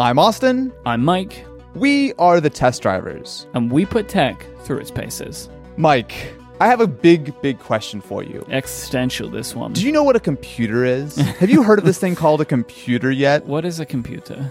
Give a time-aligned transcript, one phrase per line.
[0.00, 0.72] I'm Austin.
[0.86, 3.46] I'm Myke, We are the test drivers.
[3.52, 5.50] and we put tech through its paces.
[5.76, 6.14] Myke,
[6.58, 8.42] I have a big, big question for you.
[8.48, 9.74] Existential, this one.
[9.74, 11.16] Do you know what a computer is?
[11.40, 13.44] have you heard of this thing called a computer yet?
[13.44, 14.50] what is a computer?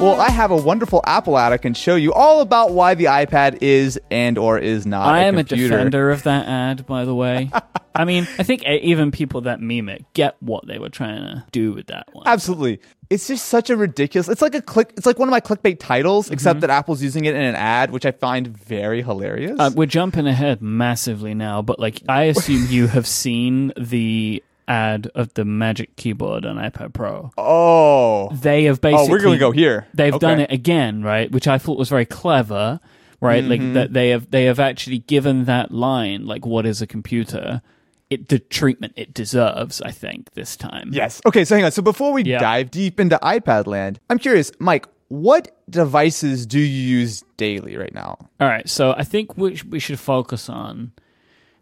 [0.00, 3.04] Well, I have a wonderful Apple ad I can show you all about why the
[3.06, 5.76] iPad is and or is not I a am a computer.
[5.76, 7.50] defender of that ad, by the way.
[7.94, 11.44] I mean, I think even people that meme it get what they were trying to
[11.52, 12.26] do with that one.
[12.26, 12.80] Absolutely.
[13.08, 14.28] It's just such a ridiculous.
[14.28, 14.92] It's like a click.
[14.96, 16.34] It's like one of my clickbait titles, Mm-hmm.
[16.34, 19.58] except that Apple's using it in an ad, which I find very hilarious.
[19.58, 25.08] Uh, we're jumping ahead massively now, but like, I assume you have seen the ad
[25.14, 27.30] of the Magic Keyboard on iPad Pro.
[27.36, 29.06] oh, They have basically.
[29.06, 29.86] oh, we're gonna go here.
[29.94, 31.30] they've done it again, right?
[31.30, 32.80] Which I thought was very clever,
[33.20, 33.44] right?
[33.44, 33.50] Mm-hmm.
[33.64, 37.62] Like that they have they have actually given that line, like what is a computer,
[38.10, 39.80] it the treatment it deserves.
[39.82, 40.90] I think this time.
[40.92, 41.20] Yes.
[41.26, 41.72] Okay, so hang on.
[41.72, 42.38] So before we Yeah.
[42.38, 46.64] dive deep into iPad land, I'm curious, Myke, what devices do you
[46.98, 48.16] use daily right now?
[48.40, 48.68] All right.
[48.68, 50.92] So I think we we should focus on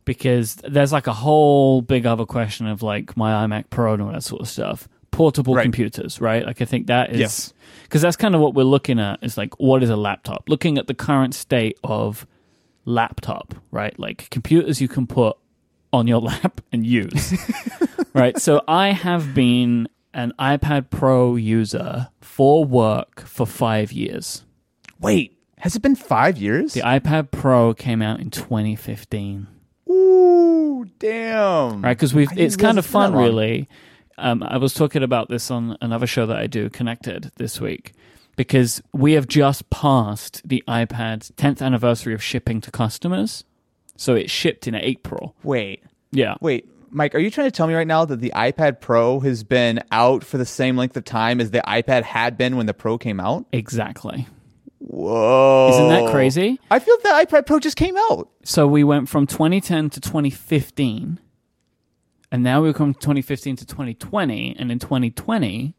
[0.04, 4.12] because there's like a whole big other question of like my iMac Pro and all
[4.12, 4.88] that sort of stuff.
[5.10, 5.62] Portable Right.
[5.64, 6.44] computers, right?
[6.46, 7.52] Like I think that is Yes.
[7.84, 10.48] because that's kind of what we're looking at is like what is a laptop?
[10.48, 12.26] Looking at the current state of
[12.84, 13.96] laptop, right?
[13.98, 15.36] Like computers you can put
[15.92, 17.34] on your lap and use.
[18.14, 18.38] right?
[18.38, 24.44] So I have been an iPad Pro user for work for 5 years.
[25.00, 26.74] Wait, has it been five years?
[26.74, 29.46] The iPad Pro came out in 2015,
[29.92, 31.82] Ooh, damn.
[31.82, 31.96] right?
[31.96, 33.68] Because we've it's kind of it's been that fun, really.
[34.18, 37.92] Um, I was talking about this on another show that I do, Connected, this week,
[38.36, 43.44] because we have just passed the iPad's 10th anniversary of shipping to customers.
[43.96, 45.34] So it shipped in April.
[45.42, 45.82] Wait,
[46.12, 46.34] Yeah.
[46.40, 49.44] wait, Myke, are you trying to tell me right now that the iPad Pro has
[49.44, 52.74] been out for the same length of time as the iPad had been when the
[52.74, 53.46] Pro came out?
[53.52, 54.26] Exactly.
[54.86, 55.70] Whoa.
[55.70, 56.60] Isn't that crazy?
[56.70, 58.28] I feel the iPad Pro just came out.
[58.44, 61.20] So we went from 2010 to 2015,
[62.32, 65.74] and now we've come from 2015 to 2020, and in 2020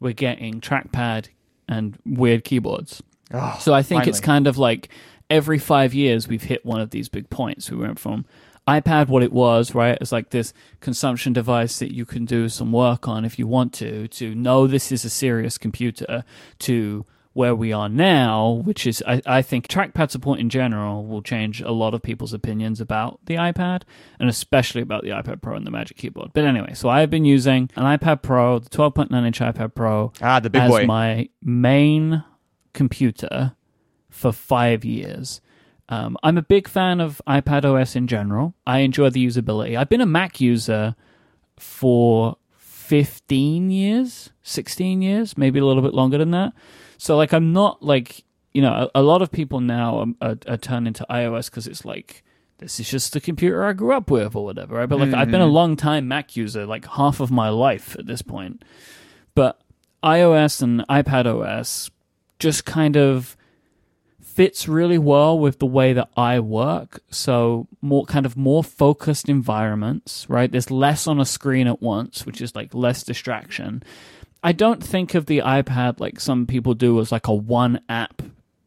[0.00, 1.28] we're getting trackpad
[1.68, 3.02] and weird keyboards.
[3.32, 4.88] Oh, So I think it's kind of like
[5.28, 7.70] every five years we've hit one of these big points.
[7.70, 8.24] We went from
[8.68, 9.98] iPad, what it was, right?
[10.00, 13.72] It's like this consumption device that you can do some work on if you want
[13.74, 16.24] to, to know this is a serious computer,
[16.60, 17.04] to
[17.36, 21.60] where we are now, which is, I, I think trackpad support in general will change
[21.60, 23.82] a lot of people's opinions about the iPad
[24.18, 26.30] and especially about the iPad Pro and the Magic Keyboard.
[26.32, 30.40] But anyway, so I've been using an iPad Pro, the 12.9 inch iPad Pro, Ah,
[30.40, 30.86] the big as boy.
[30.86, 32.24] my main
[32.72, 33.54] computer
[34.08, 35.42] for five years.
[35.90, 38.54] Um, I'm a big fan of iPad OS in general.
[38.66, 39.76] I enjoy the usability.
[39.78, 40.96] I've been a Mac user
[41.58, 46.54] for 15 years, 16 years, maybe a little bit longer than that.
[46.98, 48.24] So, like, I'm not like,
[48.54, 51.66] you know, a, a lot of people now are, are, are turning to iOS because
[51.66, 52.22] it's like,
[52.58, 54.88] this is just the computer I grew up with or whatever, right?
[54.88, 55.54] But, like, I've been a mm-hmm.
[55.54, 58.64] long time Mac user, like half of my life at this point.
[59.34, 59.60] But
[60.02, 61.90] iOS and iPad OS
[62.38, 63.36] just kind of
[64.36, 67.00] fits really well with the way that I work.
[67.10, 70.52] So more kind of more focused environments, right?
[70.52, 73.82] There's less on a screen at once, which is like less distraction.
[74.42, 78.22] I don't think of the iPad like some people do as like a one app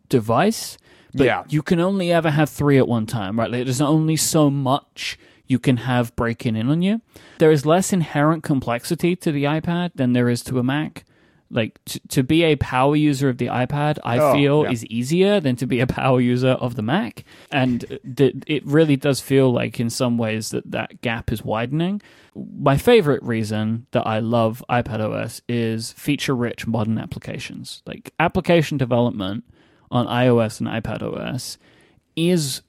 [0.10, 0.78] device.
[1.14, 1.44] But Yeah.
[1.50, 3.50] you can only ever have three at one time, right?
[3.50, 7.02] Like, there's only so much you can have breaking in on you.
[7.40, 11.06] There is less inherent complexity to the iPad than there is to a Mac.
[11.52, 14.72] Like t- to be a power user of the iPad, I Oh, feel yeah.
[14.72, 18.96] is easier than to be a power user of the Mac, and th- it really
[18.96, 22.02] does feel like in some ways that that gap is widening.
[22.36, 27.82] My favorite reason that I love iPad OS is feature-rich modern applications.
[27.88, 29.44] Like application development
[29.90, 31.58] on iOS and iPad OS
[32.16, 32.62] is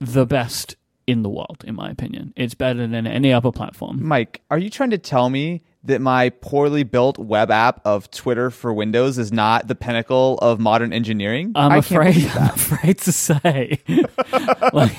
[0.00, 0.76] the best
[1.06, 2.32] in the world, in my opinion.
[2.36, 4.00] It's better than any other platform.
[4.00, 8.50] Myke, are you trying to tell me that my poorly built web app of Twitter
[8.50, 11.52] for Windows is not the pinnacle of modern engineering?
[11.54, 12.26] I'm I afraid.
[12.34, 13.80] I'm afraid to say.
[14.72, 14.92] like,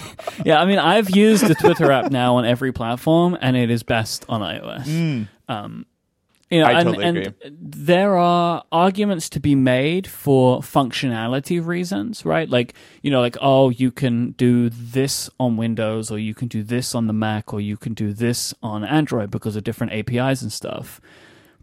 [0.46, 3.84] yeah, I mean, I've used the Twitter app now on every platform, and it is
[3.84, 5.28] best on iOS.
[5.48, 5.86] Um,
[6.54, 7.52] you know, I and, totally and agree.
[7.60, 12.48] there are arguments to be made for functionality reasons, right?
[12.48, 16.62] Like, you know, like, oh, you can do this on Windows, or you can do
[16.62, 20.44] this on the Mac, or you can do this on Android because of different APIs
[20.44, 21.02] and stuff.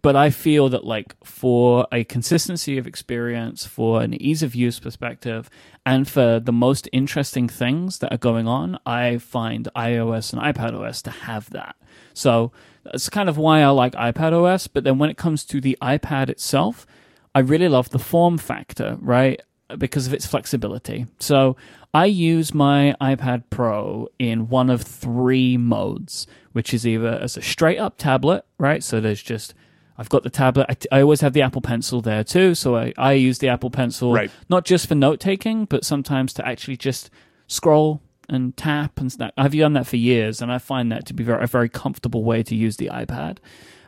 [0.01, 4.79] But I feel that, like, for a consistency of experience, for an ease of use
[4.79, 5.49] perspective,
[5.85, 11.03] and for the most interesting things that are going on, I find iOS and iPadOS
[11.03, 11.75] to have that.
[12.13, 12.51] So
[12.83, 14.67] that's kind of why I like iPad OS.
[14.67, 16.85] But then when it comes to the iPad itself,
[17.33, 19.41] I really love the form factor, right?
[19.77, 21.05] Because of its flexibility.
[21.19, 21.55] So
[21.93, 27.41] I use my iPad Pro in one of three modes, which is either as a
[27.41, 28.83] straight up tablet, right?
[28.83, 29.53] So there's just
[29.97, 30.65] I've got the tablet.
[30.69, 33.69] I, I, always have the Apple Pencil there too, so I, I use the Apple
[33.69, 34.31] Pencil Right.
[34.49, 37.11] not just for note taking, but sometimes to actually just
[37.47, 38.01] scroll
[38.31, 39.33] and tap and snap.
[39.37, 42.23] I've done that for years, and I find that to be very, a very comfortable
[42.23, 43.37] way to use the iPad.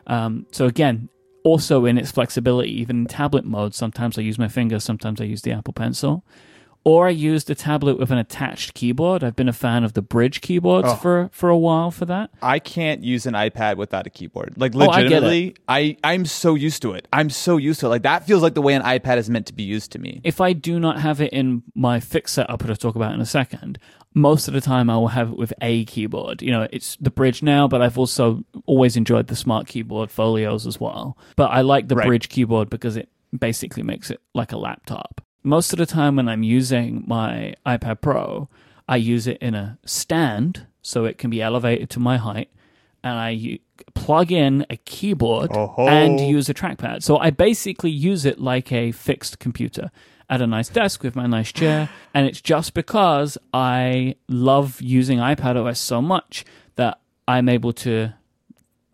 [0.06, 1.08] Um, so again,
[1.44, 5.24] also in its flexibility, even in tablet mode, sometimes I use my finger, sometimes I
[5.24, 6.24] use the Apple Pencil.
[6.86, 9.24] Or I use the tablet with an attached keyboard.
[9.24, 10.96] I've been a fan of the Brydge keyboards Oh.
[10.96, 12.28] for for a while for that.
[12.42, 14.52] I can't use an iPad without a keyboard.
[14.58, 17.08] Like Oh, I, I I'm so used to it.
[17.10, 17.88] I'm so used to it.
[17.88, 20.20] Like that feels like the way an iPad is meant to be used to me.
[20.24, 23.20] if I do not have it in my fixed setup, which I'll talk about in
[23.22, 23.78] a second,
[24.14, 26.40] most of the time I will have it with a keyboard.
[26.40, 30.66] You know, it's the Brydge now, but I've also always enjoyed the smart keyboard folios
[30.66, 31.18] as well.
[31.36, 32.08] But I like the Right.
[32.08, 35.20] Brydge keyboard because it basically makes it like a laptop.
[35.42, 38.48] Most of the time when I'm using my iPad Pro,
[38.88, 42.50] I use it in a stand so it can be elevated to my height.
[43.02, 43.58] And I
[43.94, 45.86] plug in a keyboard Oh-ho.
[45.88, 47.02] and use a trackpad.
[47.02, 49.90] So I basically use it like a fixed computer
[50.28, 51.88] at a nice desk with my nice chair.
[52.12, 56.44] And it's just because I love using iPad OS so much
[56.76, 58.14] that I'm able to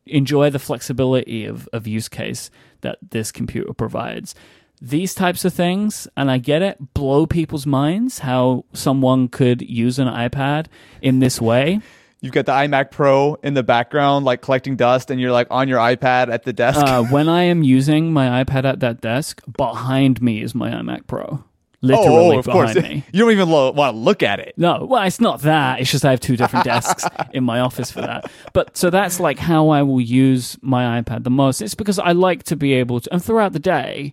[0.07, 2.51] enjoy the flexibility of, of use case
[2.81, 4.35] that this computer provides.
[4.83, 9.99] These types of things, and I get it, blow people's minds how someone could use
[9.99, 10.67] an iPad
[11.03, 11.81] in this way.
[12.23, 15.69] You've got the iMac Pro in the background, like collecting dust, and you're like on
[15.69, 16.79] your iPad at the desk.
[16.79, 21.07] Uh, when I am using my iPad at that desk, behind me is my iMac
[21.07, 21.43] Pro.
[21.83, 22.75] Literally oh, of course.
[22.75, 23.05] me.
[23.13, 24.53] You don't even lo- want to look at it.
[24.59, 25.81] No, well, it's not that.
[25.81, 28.31] It's just I have two different desks in my office for that.
[28.53, 31.63] But so that's like how I will use my iPad the most.
[31.63, 34.13] It's because I like to be able to, and throughout the day,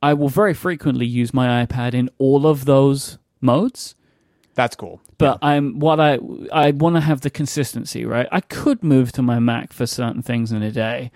[0.00, 3.96] I will very frequently use my iPad in all of those modes.
[4.58, 5.00] That's cool.
[5.18, 6.18] But I'm what I
[6.52, 8.26] I want to have the consistency, right?
[8.32, 11.12] I could move to my Mac for certain things in a day,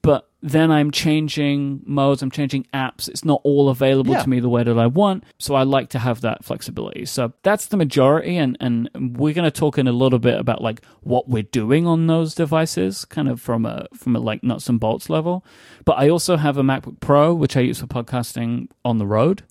[0.00, 3.08] but then I'm changing modes, I'm changing apps.
[3.08, 4.22] It's not all available Yeah.
[4.22, 5.24] to me the way that I want.
[5.40, 7.04] So I like to have that flexibility.
[7.06, 8.88] So that's the majority and and
[9.18, 12.32] we're going to talk in a little bit about like what we're doing on those
[12.36, 15.44] devices kind of from a from a like nuts and bolts level.
[15.84, 19.42] But I also have a MacBook Pro which I use for podcasting on the road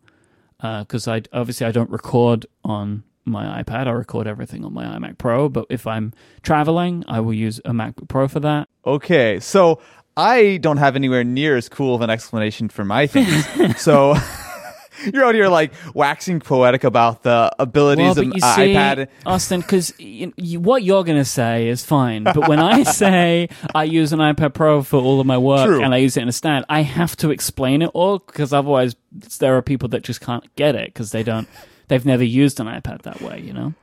[0.61, 3.87] uh, because I obviously I don't record on my iPad.
[3.87, 5.49] I record everything on my iMac Pro.
[5.49, 8.67] But if I'm traveling, I will use a MacBook Pro for that.
[8.85, 9.79] Okay, so
[10.15, 13.77] I don't have anywhere near as cool of an explanation for my things.
[13.81, 14.15] so
[15.13, 19.07] you're out here like waxing poetic about the abilities Well, of uh, see, iPad.
[19.25, 22.23] Austin, because you, you, what you're going to say is fine.
[22.25, 25.83] But when I say I use an iPad Pro for all of my work True.
[25.83, 28.95] and I use it in a stand, I have to explain it all because otherwise
[29.39, 31.47] there are people that just can't get it because they don't.
[31.87, 33.73] They've never used an iPad that way, you know.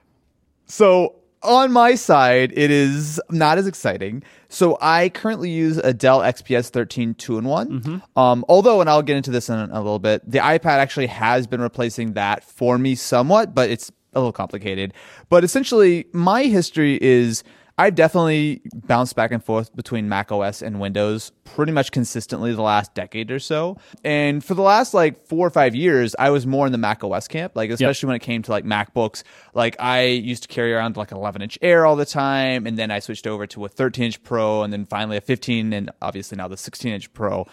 [0.66, 4.22] So on my side, it is not as exciting.
[4.48, 8.02] So I currently use a Dell XPS 13 two in one.
[8.16, 11.46] Um, although, and I'll get into this in a little bit, the iPad actually has
[11.46, 14.92] been replacing that for me somewhat, but it's a little complicated.
[15.28, 17.42] But essentially, my history is
[17.80, 22.60] I've definitely bounced back and forth between Mac OS and Windows pretty much consistently the
[22.60, 23.78] last decade or so.
[24.04, 27.02] And for the last like four or five years, I was more in the Mac
[27.02, 29.22] OS camp, like especially when it came to like MacBooks.
[29.54, 32.78] Like I used to carry around like an 11 inch Air all the time, and
[32.78, 35.90] then I switched over to a 13 inch Pro, and then finally a 15, and
[36.02, 37.46] obviously now the 16 inch Pro.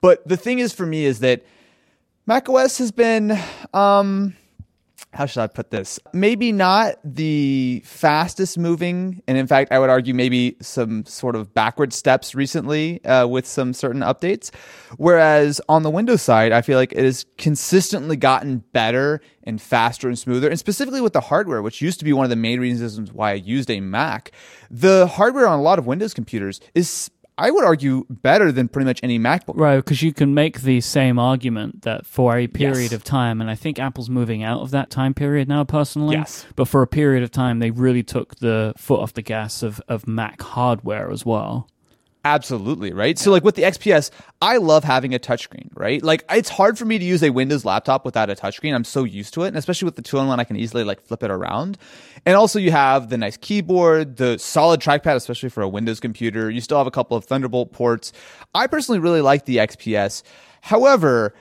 [0.00, 1.44] But the thing is for me is that
[2.24, 3.38] Mac OS has been
[3.74, 4.34] um
[5.14, 5.98] how should I put this?
[6.12, 11.54] Maybe not the fastest moving, and in fact, I would argue maybe some sort of
[11.54, 14.52] backward steps recently uh, with some certain updates.
[14.96, 20.08] Whereas on the Windows side, I feel like it has consistently gotten better and faster
[20.08, 22.60] and smoother, and specifically with the hardware, which used to be one of the main
[22.60, 24.32] reasons why I used a Mac.
[24.70, 28.86] The hardware on a lot of Windows computers is, I would argue, better than pretty
[28.86, 29.54] much any MacBook.
[29.56, 32.92] Right, because you can make the same argument that for a period Yes.
[32.92, 36.14] of time, and I think Apple's moving out of that time period now, personally.
[36.16, 36.46] Yes.
[36.54, 39.80] But for a period of time, they really took the foot off the gas of,
[39.88, 41.68] of Mac hardware as well.
[42.26, 43.18] Absolutely, right?
[43.18, 46.02] So like with the XPS, I love having a touchscreen, right?
[46.02, 48.74] Like it's hard for me to use a Windows laptop without a touchscreen.
[48.74, 51.22] I'm so used to it, and especially with the two-in-one, I can easily like flip
[51.22, 51.76] it around.
[52.24, 56.50] And also you have the nice keyboard, the solid trackpad, especially for a Windows computer.
[56.50, 58.12] You still have a couple of Thunderbolt ports.
[58.54, 60.22] I personally really like the XPS.
[60.62, 61.34] However,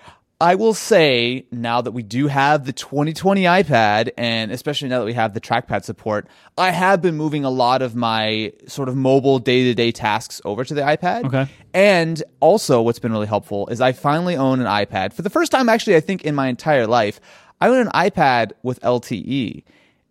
[0.44, 5.06] I will say now that we do have the 2020 iPad, and especially now that
[5.06, 8.98] we have the trackpad support, I have been moving a lot of my sort of
[8.98, 11.28] mobile day to day tasks over to the iPad.
[11.28, 11.48] Okay.
[11.74, 15.50] And also, what's been really helpful is I finally own an iPad for the first
[15.50, 17.22] time, actually, I think in my entire life.
[17.62, 19.64] I own an iPad with LTE.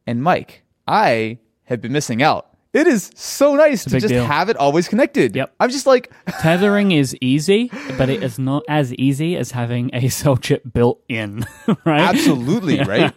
[0.07, 2.51] And Myke, I have been missing out.
[2.73, 4.25] It is so nice to just deal.
[4.25, 5.37] have it always connected.
[5.37, 5.55] Yep.
[5.61, 6.11] I'm just like,
[6.41, 11.02] Tethering is easy, but it is not as easy as having a cell chip built
[11.09, 11.45] in,
[11.85, 12.00] right?
[12.00, 13.12] Absolutely, right?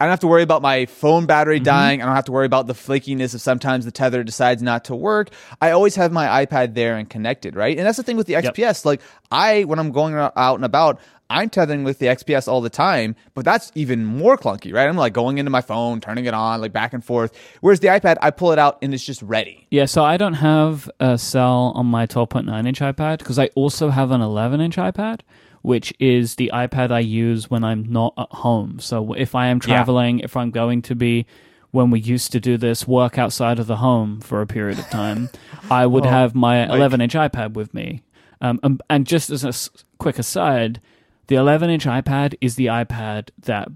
[0.00, 1.64] I don't have to worry about my phone battery Mm-hmm.
[1.64, 2.02] dying.
[2.02, 4.94] I don't have to worry about the flakiness of sometimes the tether decides not to
[4.94, 5.30] work.
[5.60, 7.76] I always have my iPad there and connected, right?
[7.76, 8.84] And that's the thing with the XPS.
[8.84, 10.98] Like I, when I'm going out and about,
[11.30, 14.88] I'm tethering with the XPS all the time, but that's even more clunky, right?
[14.88, 17.32] I'm like going into my phone, turning it on, like back and forth.
[17.60, 19.66] Whereas the iPad, I pull it out and it's just ready.
[19.70, 23.88] Yeah, so I don't have a cell on my 12.9 inch iPad because I also
[23.88, 25.20] have an 11 inch iPad,
[25.62, 28.78] which is the iPad I use when I'm not at home.
[28.78, 31.26] So if I am traveling, if I'm going to be
[31.70, 34.88] when we used to do this work outside of the home for a period of
[34.90, 35.30] time,
[35.70, 38.02] I would have my 11 inch iPad with me.
[38.40, 39.52] Um, and, and just as a
[39.98, 40.80] quick aside,
[41.28, 43.68] the 11 inch iPad is the iPad that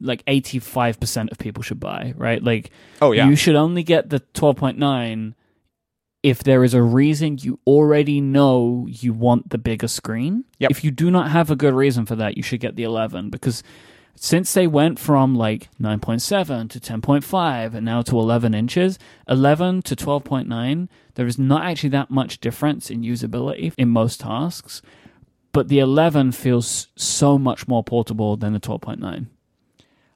[0.00, 2.42] like 85% of people should buy, right?
[2.42, 2.70] Like,
[3.00, 3.28] Oh, yeah.
[3.28, 5.34] you should only get the 12.9
[6.22, 10.44] if there is a reason you already know you want the bigger screen.
[10.58, 10.70] Yep.
[10.70, 13.30] If you do not have a good reason for that, you should get the 11
[13.30, 13.62] because
[14.16, 19.96] since they went from like 9.7 to 10.5 and now to 11 inches, 11 to
[19.96, 24.80] 12.9, there is not actually that much difference in usability in most tasks,
[25.54, 29.26] but the 11 feels so much more portable than the 12.9.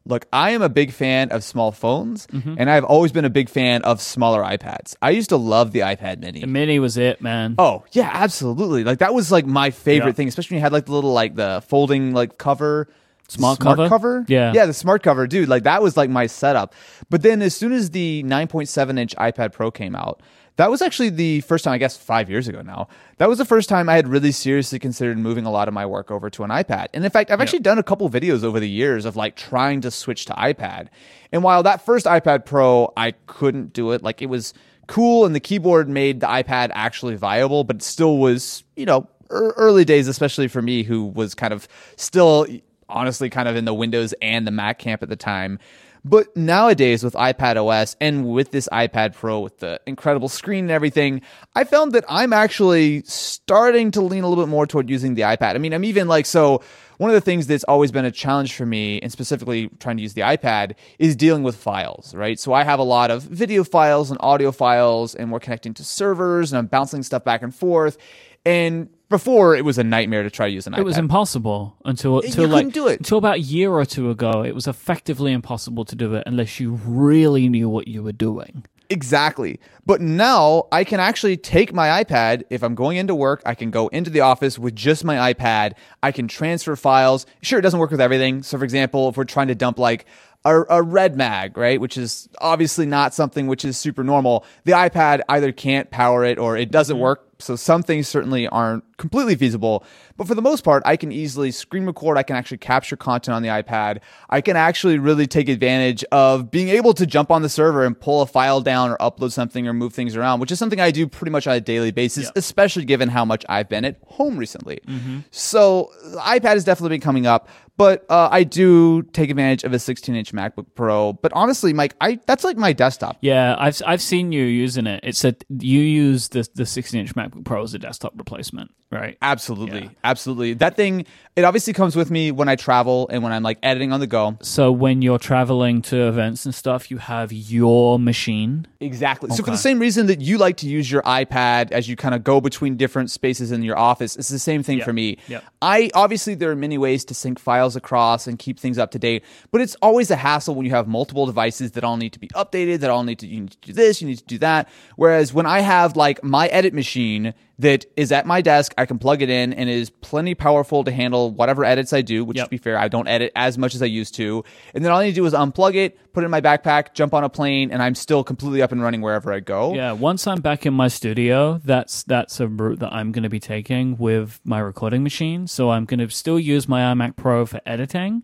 [0.04, 2.54] Look, I am a big fan of small phones, Mm-hmm.
[2.59, 4.97] and I've always been a big fan of smaller iPads.
[5.02, 6.40] I used to love the iPad mini.
[6.40, 7.54] The mini was it, man.
[7.59, 8.85] Oh yeah, absolutely.
[8.85, 10.12] Like that was like my favorite Yeah.
[10.14, 12.88] thing, especially when you had like the little like the folding like cover,
[13.30, 14.25] Smart cover?
[14.26, 14.52] Yeah.
[14.54, 15.50] yeah, the smart cover, dude.
[15.50, 16.73] Like that was like my setup.
[17.11, 20.23] But then as soon as the 9.7 inch iPad Pro came out,
[20.58, 22.88] that was actually the first time, I guess, five years ago now.
[23.18, 25.86] That was the first time I had really seriously considered moving a lot of my
[25.86, 26.88] work over to an iPad.
[26.92, 29.80] And in fact, I've actually done a couple videos over the years of like trying
[29.82, 30.88] to switch to iPad.
[31.30, 34.02] And while that first iPad Pro, I couldn't do it.
[34.02, 34.52] Like it was
[34.88, 39.08] cool and the keyboard made the iPad actually viable, but it still was, you know,
[39.30, 42.48] ear- early days, especially for me who was kind of still
[42.88, 45.60] honestly kind of in the Windows and the Mac camp at the time.
[46.04, 50.70] But nowadays with iPad OS and with this iPad Pro with the incredible screen and
[50.70, 51.22] everything,
[51.54, 55.22] I found that I'm actually starting to lean a little bit more toward using the
[55.22, 55.54] iPad.
[55.54, 56.62] I mean, I'm even like so
[56.98, 60.02] one of the things that's always been a challenge for me and specifically trying to
[60.02, 62.38] use the iPad is dealing with files, right?
[62.38, 65.84] So I have a lot of video files and audio files and we're connecting to
[65.84, 67.98] servers and I'm bouncing stuff back and forth.
[68.44, 70.78] And before it was a nightmare to try to use an iPad.
[70.78, 72.98] It was impossible until until you like do it.
[73.00, 74.44] until about a year or two ago.
[74.44, 78.64] It was effectively impossible to do it unless you really knew what you were doing.
[78.90, 79.60] Exactly.
[79.84, 82.44] But now I can actually take my iPad.
[82.50, 85.72] If I'm going into work, I can go into the office with just my iPad.
[86.02, 87.26] I can transfer files.
[87.42, 88.42] Sure, it doesn't work with everything.
[88.42, 90.06] So, for example, if we're trying to dump like
[90.48, 94.72] a, a red mag, right, which is obviously not something which is super normal, the
[94.72, 97.02] iPad either can't power it or it doesn't mm-hmm.
[97.02, 97.24] work.
[97.40, 99.84] So, some things certainly aren't completely feasible.
[100.16, 102.18] But for the most part, I can easily screen record.
[102.18, 104.00] I can actually capture content on the iPad.
[104.28, 107.98] I can actually really take advantage of being able to jump on the server and
[107.98, 110.90] pull a file down or upload something or move things around, which is something I
[110.90, 114.36] do pretty much on a daily basis, especially given how much I've been at home
[114.36, 114.80] recently.
[114.88, 115.20] Mm-hmm.
[115.30, 117.48] So the iPad has definitely been coming up,
[117.78, 121.14] but uh, I do take advantage of a 16 inch MacBook Pro.
[121.14, 123.16] But honestly, Myke, I that's like my desktop.
[123.23, 125.00] Yeah, I've I've seen you using it.
[125.02, 129.16] It's a you use the the 16 inch MacBook Pro as a desktop replacement, right?
[129.23, 129.85] Absolutely.
[129.85, 129.88] Yeah.
[130.04, 130.54] Absolutely.
[130.54, 131.06] That thing,
[131.37, 134.06] it obviously comes with me when I travel and when I'm like editing on the
[134.06, 134.37] go.
[134.42, 138.66] So when you're traveling to events and stuff, you have your machine.
[138.80, 139.30] Exactly.
[139.30, 142.14] So for the same reason that you like to use your iPad as you kind
[142.14, 144.85] of go between different spaces in your office, it's the same thing Yep.
[144.85, 145.18] for me.
[145.28, 145.44] Yep.
[145.62, 148.98] I obviously there are many ways to sync files across and keep things up to
[148.98, 152.18] date, but it's always a hassle when you have multiple devices that all need to
[152.18, 154.38] be updated, that all need to you need to do this, you need to do
[154.38, 154.68] that.
[154.96, 158.98] Whereas when I have like my edit machine that is at my desk, I can
[159.00, 162.46] plug it in and is plenty powerful to handle whatever edits I do, which Yep.
[162.46, 164.44] to be fair, I don't edit as much as I used to.
[164.74, 166.94] And then all I need to do is unplug it, put it in my backpack,
[166.94, 169.74] jump on a plane, and I'm still completely up and running wherever I go.
[169.74, 173.28] Yeah, once I'm back in my studio, that's that's a route that I'm going to
[173.28, 175.48] be taking with my recording machine.
[175.48, 178.22] So I'm going to still use my iMac Pro for editing,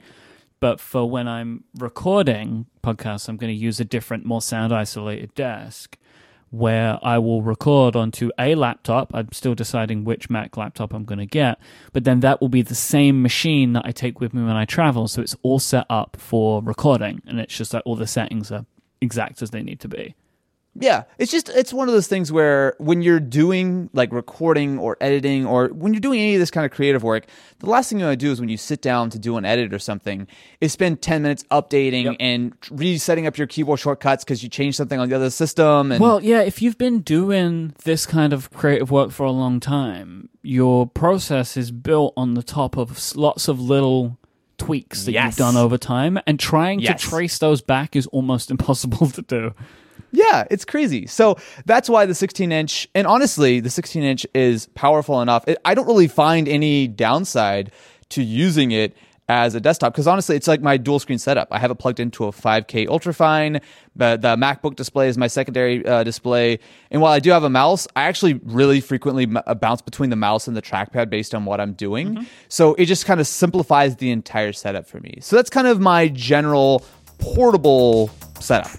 [0.60, 5.34] but for when I'm recording podcasts, I'm going to use a different, more sound isolated
[5.34, 5.98] desk
[6.54, 9.11] where I will record onto a laptop.
[9.12, 11.58] I'm still deciding which Mac laptop I'm going to get,
[11.92, 14.64] but then that will be the same machine that I take with me when I
[14.64, 15.08] travel.
[15.08, 18.66] So it's all set up for recording, and it's just like all the settings are
[19.00, 20.14] exact as they need to be.
[20.76, 24.96] Yeah, it's just it's one of those things where when you're doing like recording or
[25.00, 27.26] editing or when you're doing any of this kind of creative work,
[27.60, 29.44] the last thing you want to do is when you sit down to do an
[29.44, 30.26] edit or something
[30.60, 32.16] is spend 10 minutes updating Yep.
[32.18, 36.00] and resetting up your keyboard shortcuts cuz you changed something on the other system and
[36.00, 40.28] Well, yeah, if you've been doing this kind of creative work for a long time,
[40.42, 44.18] your process is built on the top of lots of little
[44.58, 45.24] tweaks that Yes.
[45.26, 47.00] you've done over time, and trying Yes.
[47.02, 49.52] to trace those back is almost impossible to do.
[50.14, 51.06] Yeah, it's crazy.
[51.06, 55.47] So that's why the 16 inch, and honestly, the 16 inch is powerful enough.
[55.49, 57.73] It, I don't really find any downside
[58.11, 58.97] to using it
[59.28, 61.49] as a desktop because honestly, it's like my dual screen setup.
[61.50, 63.62] I have it plugged into a 5K ultrafine.
[63.97, 66.59] but the MacBook display is my secondary uh, display.
[66.90, 70.11] And while I do have a mouse, I actually really frequently m- uh, bounce between
[70.11, 72.26] the mouse and the trackpad based on what I'm doing.
[72.49, 75.18] So it just kind of simplifies the entire setup for me.
[75.23, 76.85] So that's kind of my general
[77.18, 78.78] portable setup.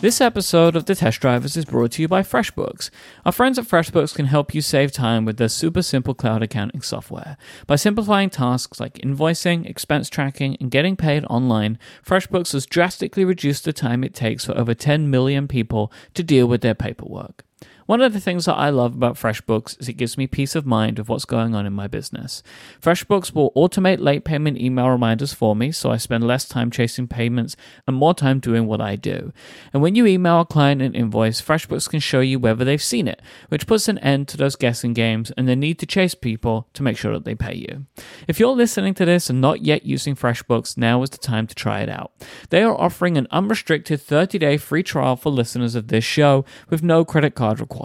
[0.00, 2.88] This episode of The Test Drivers is brought to you by FreshBooks.
[3.26, 6.82] Our friends at FreshBooks can help you save time with their super simple cloud accounting
[6.82, 7.36] software.
[7.66, 13.64] By simplifying tasks like invoicing, expense tracking, and getting paid online, FreshBooks has drastically reduced
[13.64, 17.44] the time it takes for over 10 million people to deal with their paperwork.
[17.88, 20.66] One of the things that I love about FreshBooks is it gives me peace of
[20.66, 22.42] mind of what's going on in my business.
[22.82, 27.08] FreshBooks will automate late payment email reminders for me, so I spend less time chasing
[27.08, 29.32] payments and more time doing what I do.
[29.72, 33.08] And when you email a client an invoice, FreshBooks can show you whether they've seen
[33.08, 36.68] it, which puts an end to those guessing games and the need to chase people
[36.74, 37.86] to make sure that they pay you.
[38.28, 41.54] If you're listening to this and not yet using FreshBooks, now is the time to
[41.54, 42.12] try it out.
[42.50, 47.02] They are offering an unrestricted 30-day free trial for listeners of this show with no
[47.02, 47.77] credit card required.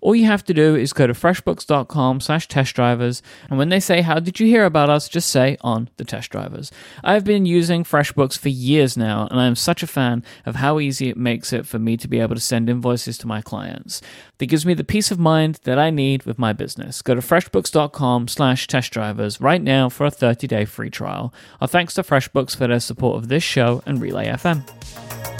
[0.00, 3.80] All you have to do is go to freshbooks.com slash test drivers, and when they
[3.80, 6.72] say, how did you hear about us, just say on the test drivers.
[7.04, 10.78] I've been using FreshBooks for years now, and I am such a fan of how
[10.80, 14.00] easy it makes it for me to be able to send invoices to my clients.
[14.38, 17.02] That gives me the peace of mind that I need with my business.
[17.02, 21.32] Go to freshbooks.com slash test drivers right now for a 30-day free trial.
[21.60, 25.37] Our thanks to FreshBooks for their support of this show and Relay FM.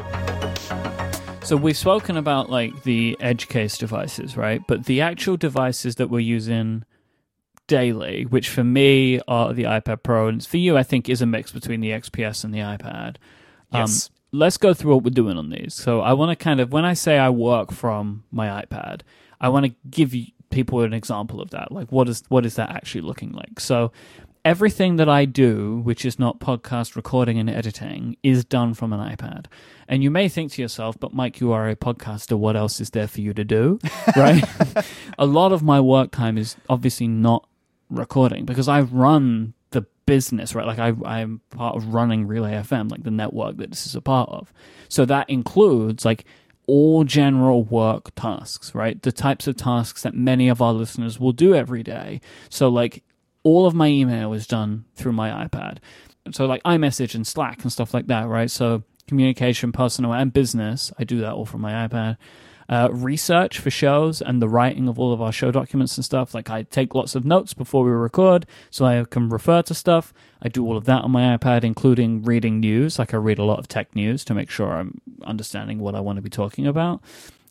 [1.48, 4.60] So we've spoken about like the edge case devices, right?
[4.68, 6.84] But the actual devices that we're using
[7.68, 11.26] daily, which for me are the iPad Pro, and for you, I think, is a
[11.26, 13.16] mix between the XPS and the iPad.
[13.72, 14.10] Yes.
[14.10, 15.72] Um, let's go through what we're doing on these.
[15.72, 19.00] So I want to kind of, when I say I work from my iPad,
[19.40, 20.14] I want to give
[20.50, 21.72] people an example of that.
[21.72, 23.58] Like, what is what is that actually looking like?
[23.58, 23.90] So
[24.44, 29.00] everything that I do, which is not podcast recording and editing, is done from an
[29.00, 29.46] iPad.
[29.88, 32.38] And you may think to yourself, but Myke, you are a podcaster.
[32.38, 33.78] What else is there for you to do?
[34.16, 34.42] Right?
[35.18, 37.46] a lot of my work time is obviously not
[37.90, 40.66] recording because I run the business, right?
[40.66, 44.00] Like I, I'm part of running Relay FM, like the network that this is a
[44.00, 44.52] part of.
[44.88, 46.24] So that includes like
[46.66, 49.00] all general work tasks, right?
[49.02, 52.20] The types of tasks that many of our listeners will do every day.
[52.50, 53.02] So like
[53.48, 55.78] all of my email is done through my iPad.
[56.32, 58.50] So like iMessage and Slack and stuff like that, right?
[58.50, 62.18] So communication, personal and business, I do that all from my iPad.
[62.68, 66.34] Uh, research for shows and the writing of all of our show documents and stuff.
[66.34, 70.12] Like I take lots of notes before we record, so I can refer to stuff.
[70.42, 72.98] I do all of that on my iPad, including reading news.
[72.98, 76.00] Like I read a lot of tech news to make sure I'm understanding what I
[76.00, 77.00] want to be talking about.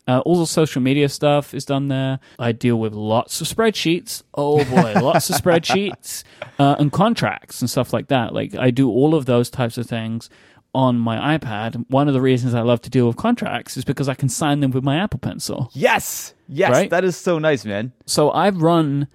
[0.07, 2.19] Uh, all the social media stuff is done there.
[2.39, 4.23] I deal with lots of spreadsheets.
[4.33, 6.23] Oh boy, lots of spreadsheets
[6.59, 8.33] uh, and contracts and stuff like that.
[8.33, 10.29] Like I do all of those types of things
[10.73, 11.85] on my iPad.
[11.89, 14.59] One of the reasons I love to deal with contracts is because I can sign
[14.59, 15.69] them with my Apple Pencil.
[15.73, 16.33] Yes.
[16.47, 16.71] Yes.
[16.71, 16.89] Right?
[16.89, 17.91] That is so nice, man.
[18.05, 19.07] So I've run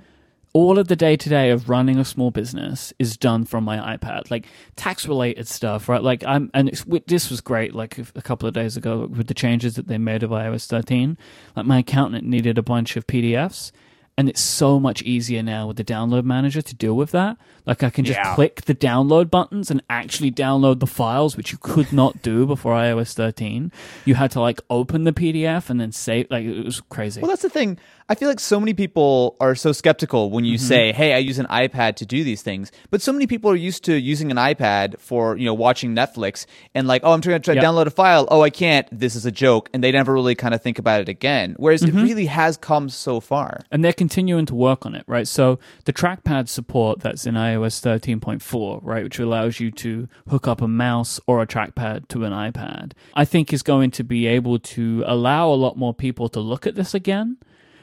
[0.54, 3.96] all of the day to day of running a small business is done from my
[3.96, 6.02] iPad, like tax related stuff, right?
[6.02, 6.68] Like I'm, and
[7.06, 7.74] this was great.
[7.74, 11.16] Like a couple of days ago with the changes that they made of iOS 13,
[11.56, 13.72] like my accountant needed a bunch of PDFs.
[14.18, 17.38] And it's so much easier now with the download manager to deal with that.
[17.64, 18.34] Like I can just Yeah.
[18.34, 22.74] click the download buttons and actually download the files, which you could not do before
[22.74, 23.72] iOS 13.
[24.04, 26.26] You had to like open the PDF and then save.
[26.30, 27.20] Like it was crazy.
[27.20, 27.78] Well, that's the thing.
[28.08, 30.66] I feel like so many people are so skeptical when you mm-hmm.
[30.66, 33.56] say, "Hey, I use an iPad to do these things," but so many people are
[33.56, 36.44] used to using an iPad for you know watching Netflix
[36.74, 37.64] and like, "Oh, I'm trying to try Yep.
[37.64, 38.28] download a file.
[38.30, 38.86] Oh, I can't.
[38.92, 41.54] This is a joke," and they never really kind of think about it again.
[41.56, 42.02] Whereas it mm-hmm.
[42.02, 43.60] really has come so far.
[43.70, 45.28] and they're continuing to work on it, right?
[45.28, 50.60] So the trackpad support that's in iOS 13.4, right, which allows you to hook up
[50.60, 54.58] a mouse or a trackpad to an iPad, I think is going to be able
[54.58, 57.36] to allow a lot more people to look at this again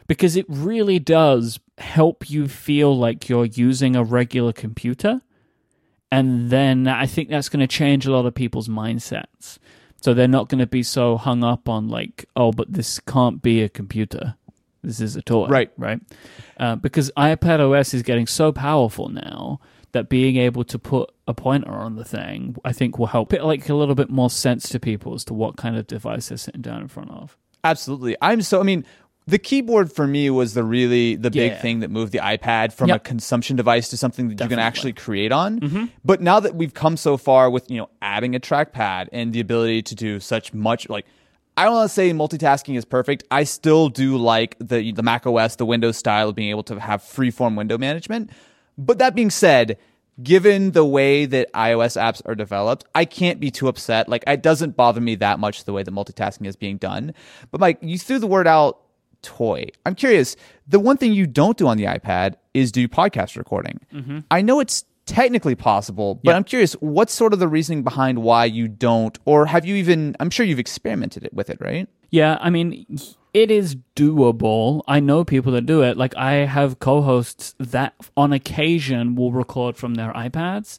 [0.07, 5.21] because it really does help you feel like you're using a regular computer.
[6.11, 9.57] And then I think that's going to change a lot of people's mindsets.
[10.01, 13.41] So they're not going to be so hung up on like, oh, but this can't
[13.41, 14.35] be a computer.
[14.83, 15.71] This is a toy, Right.
[15.77, 15.99] Right.
[16.57, 19.59] Uh, because iPad OS is getting so powerful now
[19.91, 23.43] that being able to put a pointer on the thing, I think, will help it
[23.43, 26.37] like a little bit more sense to people as to what kind of device they're
[26.37, 27.35] sitting down in front of.
[27.63, 28.15] Absolutely.
[28.21, 28.85] I'm so I mean
[29.27, 31.61] the keyboard for me was the really the big Yeah.
[31.61, 32.95] thing that moved the iPad from Yep.
[32.97, 35.91] a consumption device to something that you can actually create on.
[36.05, 39.39] But now that we've come so far with, you know, adding a trackpad and the
[39.39, 41.05] ability to do such much like
[41.59, 43.25] I don't want to say multitasking is perfect.
[43.29, 46.79] I still do like the the Mac OS, the Windows style of being able to
[46.79, 48.29] have freeform window management.
[48.77, 49.77] But that being said,
[50.23, 54.07] given the way that iOS apps are developed, I can't be too upset.
[54.07, 57.13] Like it doesn't bother me that much the way that multitasking is being done.
[57.51, 58.79] But Myke, you threw the word out
[59.21, 59.67] toy.
[59.85, 60.37] I'm curious.
[60.65, 63.81] The one thing you don't do on the iPad is do podcast recording.
[63.93, 64.19] Mm-hmm.
[64.31, 68.45] I know it's technically possible, but I'm curious, what's sort of the reasoning behind why
[68.45, 70.15] you don't, or have you even?
[70.19, 71.87] I'm sure you've experimented it with it, right?
[72.11, 72.85] Yeah, I mean,
[73.33, 74.81] it is doable.
[74.87, 75.97] I know people that do it.
[75.97, 80.77] Like, I have co hosts that on occasion will record from their iPads,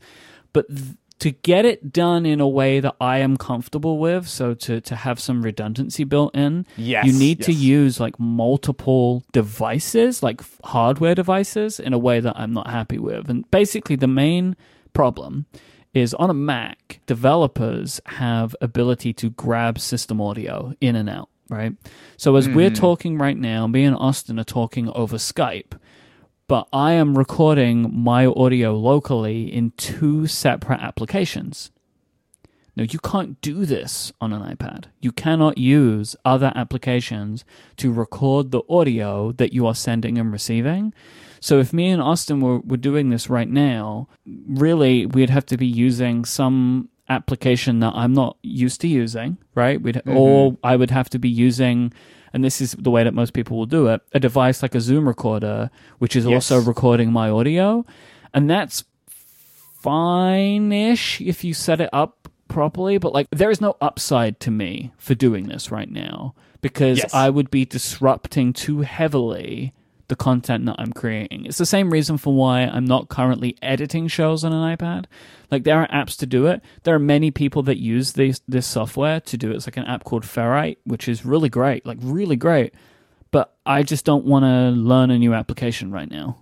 [0.52, 4.54] but th- to get it done in a way that I am comfortable with, so
[4.54, 10.22] to, to have some redundancy built in, Yes, you need to use like multiple devices,
[10.22, 13.30] like hardware devices, in a way that I'm not happy with.
[13.30, 14.56] And basically, the main
[14.92, 15.46] problem
[15.92, 21.72] is on a Mac, developers have ability to grab system audio in and out, right?
[22.16, 22.74] So as we're hmm.
[22.74, 25.78] talking right now, me and Austin are talking over Skype,
[26.50, 31.70] but I am recording my audio locally in two separate applications.
[32.74, 34.86] Now, you can't do this on an iPad.
[35.00, 37.44] You cannot use other applications
[37.76, 40.92] to record the audio that you are sending and receiving.
[41.38, 44.08] So, if me and Austin were, were doing this right now,
[44.48, 49.80] really, we'd have to be using some application that I'm not used to using, right?
[49.80, 50.16] We'd, mm-hmm.
[50.16, 51.92] Or I would have to be using,
[52.32, 54.80] and this is the way that most people will do it, a device like a
[54.80, 56.50] Zoom recorder, which is Yes.
[56.50, 57.84] also recording my audio.
[58.32, 58.84] And that's
[59.82, 64.50] fine ish if you set it up properly, but like there is no upside to
[64.50, 67.14] me for doing this right now because Yes.
[67.14, 69.72] I would be disrupting too heavily
[70.10, 71.46] the content that I'm creating.
[71.46, 75.06] It's the same reason for why I'm not currently editing shows on an iPad.
[75.50, 76.60] Like there are apps to do it.
[76.82, 79.56] There are many people that use this this software to do it.
[79.56, 82.74] It's like an app called Ferrite, which is really great, like really great.
[83.30, 86.36] But I just don't want to learn a new application right now.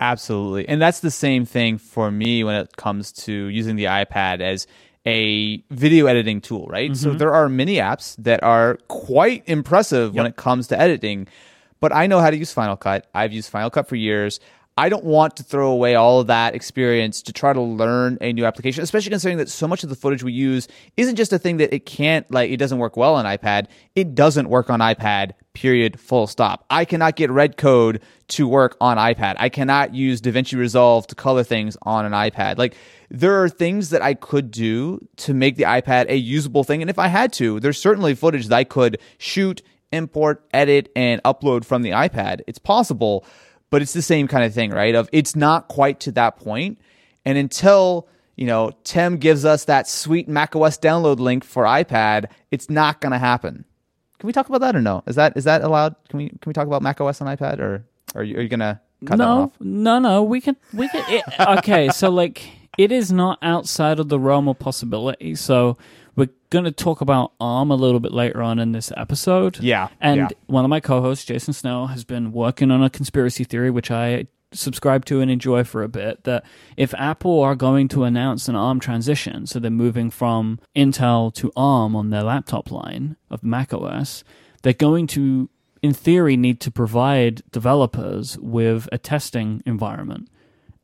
[0.00, 0.68] Absolutely.
[0.68, 4.66] And that's the same thing for me when it comes to using the iPad as
[5.06, 6.96] a video editing tool, right?
[6.96, 7.18] So mm-hmm.
[7.18, 11.28] there are many apps that are quite impressive when it comes to editing,
[11.80, 13.06] but I know how to use Final Cut.
[13.14, 14.40] I've used Final Cut for years.
[14.76, 18.32] I don't want to throw away all of that experience to try to learn a
[18.32, 21.38] new application, especially considering that so much of the footage we use isn't just a
[21.38, 23.66] thing that it can't, like, it doesn't work well on iPad.
[23.94, 26.64] It doesn't work on iPad, period, full stop.
[26.70, 29.36] I cannot get red code to work on iPad.
[29.38, 32.58] I cannot use DaVinci Resolve to color things on an iPad.
[32.58, 32.74] Like,
[33.10, 36.80] there are things that I could do to make the iPad a usable thing.
[36.82, 39.62] And if I had to, there's certainly footage that I could shoot,
[39.94, 42.40] import, edit, and upload from the iPad.
[42.46, 43.24] It's possible,
[43.70, 44.94] but it's the same kind of thing, right?
[44.94, 46.78] Of it's not quite to that point.
[47.24, 52.68] And until, you know, Tim gives us that sweet macOS download link for iPad, it's
[52.68, 53.64] not gonna happen.
[54.18, 55.02] Can we talk about that or no?
[55.06, 55.96] Is that is that allowed?
[56.08, 58.80] Can we can we talk about macOS on iPad or are you, are you gonna
[59.04, 59.52] cut that no, off?
[59.60, 60.22] no, no.
[60.22, 61.04] We can, we can.
[61.08, 61.24] It,
[61.58, 65.34] okay, so like, it is not outside of the realm of possibility.
[65.34, 65.76] So
[66.16, 69.58] we're going to talk about ARM a little bit later on in this episode.
[69.60, 70.28] Yeah, and yeah.
[70.46, 74.26] one of my co-hosts, Jason Snell, has been working on a conspiracy theory, which I
[74.52, 76.24] subscribe to and enjoy for a bit.
[76.24, 76.44] That
[76.76, 81.52] if Apple are going to announce an ARM transition, so they're moving from Intel to
[81.56, 84.24] ARM on their laptop line of macOS,
[84.62, 85.48] they're going to
[85.84, 90.30] in theory, need to provide developers with a testing environment.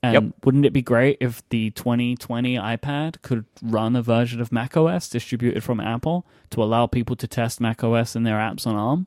[0.02, 0.24] And Yep.
[0.44, 5.62] wouldn't it be great if the 2020 iPad could run a version of macOS distributed
[5.62, 9.06] from Apple to allow people to test macOS and their apps on ARM?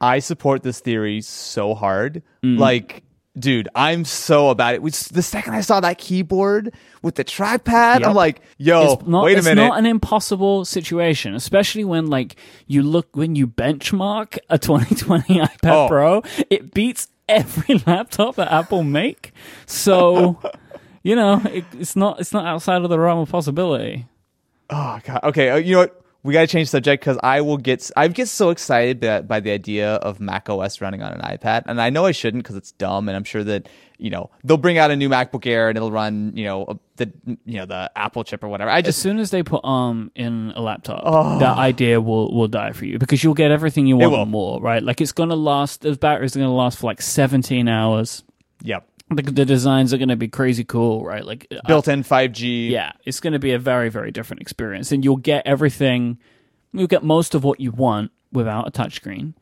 [0.00, 2.22] I support this theory so hard.
[2.42, 2.58] Mm.
[2.58, 3.04] Like,
[3.38, 4.82] dude, I'm so about it.
[4.82, 8.08] The second I saw that keyboard with the trackpad, Yep.
[8.08, 9.62] I'm like, yo, it's not, wait a it's minute.
[9.62, 12.34] It's not an impossible situation, especially when like
[12.66, 15.86] you look when you benchmark a 2020 iPad Oh.
[15.88, 19.32] Pro, it beats every laptop that Apple make.
[19.66, 20.38] So,
[21.02, 24.06] you know, it, it's not it's not outside of the realm of possibility.
[24.70, 25.20] Oh god.
[25.24, 25.50] Okay.
[25.50, 26.00] uh, You know what?
[26.22, 29.40] We got to change subject because I will get I get so excited by, by
[29.40, 32.56] the idea of Mac OS running on an iPad, and I know I shouldn't because
[32.56, 35.68] it's dumb, and I'm sure that you know they'll bring out a new MacBook Air
[35.68, 37.12] and it'll run you know a- the
[37.44, 38.70] you know the Apple chip or whatever.
[38.70, 42.72] I As soon as they put ARM in a laptop, that idea will will die
[42.72, 44.82] for you because you'll get everything you want more, right?
[44.82, 45.82] Like it's gonna last.
[45.82, 48.22] The batteries are gonna last for like 17 hours.
[48.62, 51.24] yep The, the designs are gonna be crazy cool, right?
[51.24, 52.70] Like uh, built-in 5G.
[52.70, 54.90] yeah, it's going to be a very, very different experience.
[54.92, 56.18] And you'll get everything,
[56.72, 59.34] you'll get most of what you want without a touchscreen.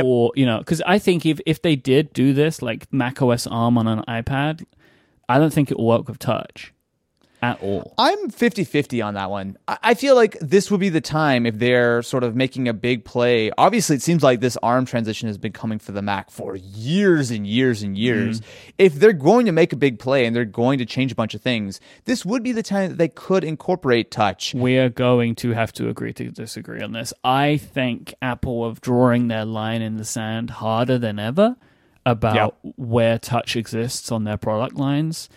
[0.00, 3.46] For, you know, because I think if, if they did do this, like Mac OS
[3.46, 4.64] ARM on an iPad,
[5.28, 6.72] I don't think it will work with touch
[7.42, 7.92] at all.
[7.98, 9.58] I'm 50 50 on that one.
[9.66, 13.04] I feel like this would be the time if they're sort of making a big
[13.04, 13.50] play.
[13.58, 17.32] Obviously, it seems like this ARM transition has been coming for the Mac for years
[17.32, 18.40] and years and years.
[18.40, 18.70] Mm-hmm.
[18.78, 21.34] If they're going to make a big play and they're going to change a bunch
[21.34, 24.54] of things, this would be the time that they could incorporate touch.
[24.54, 27.12] We are going to have to agree to disagree on this.
[27.24, 31.56] I think Apple are drawing their line in the sand harder than ever
[32.06, 35.28] about where touch exists on their product lines.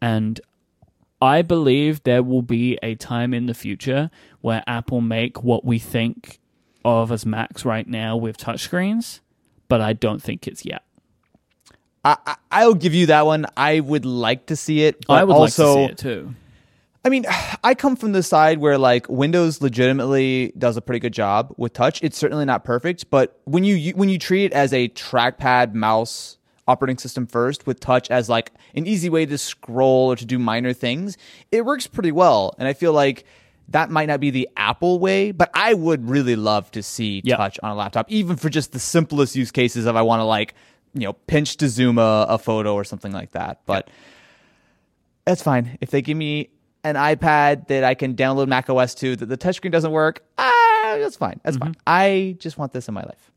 [0.00, 0.40] And
[1.24, 4.10] I believe there will be a time in the future
[4.42, 6.38] where Apple make what we think
[6.84, 9.20] of as Macs right now with touchscreens,
[9.66, 10.84] but I don't think it's yet.
[12.04, 13.46] I, I, I'll give you that one.
[13.56, 15.06] I would like to see it.
[15.06, 16.34] But I would also, like to see it too.
[17.06, 17.24] I mean,
[17.64, 21.72] I come from the side where like Windows legitimately does a pretty good job with
[21.72, 22.02] touch.
[22.02, 25.72] It's certainly not perfect, but when you, you when you treat it as a trackpad
[25.72, 30.24] mouse operating system first with touch as like an easy way to scroll or to
[30.24, 31.16] do minor things,
[31.52, 32.54] it works pretty well.
[32.58, 33.24] And I feel like
[33.68, 37.36] that might not be the Apple way, but I would really love to see Yeah.
[37.36, 40.24] touch on a laptop, even for just the simplest use cases of I want to
[40.24, 40.54] like,
[40.94, 43.60] you know, pinch to zoom a, a photo or something like that.
[43.66, 43.88] But
[45.24, 45.78] that's fine.
[45.80, 46.50] If they give me
[46.82, 50.96] an iPad that I can download Mac OS to that the touchscreen doesn't work, ah,
[50.98, 51.40] that's fine.
[51.42, 51.74] That's fine.
[51.86, 53.30] I just want this in my life.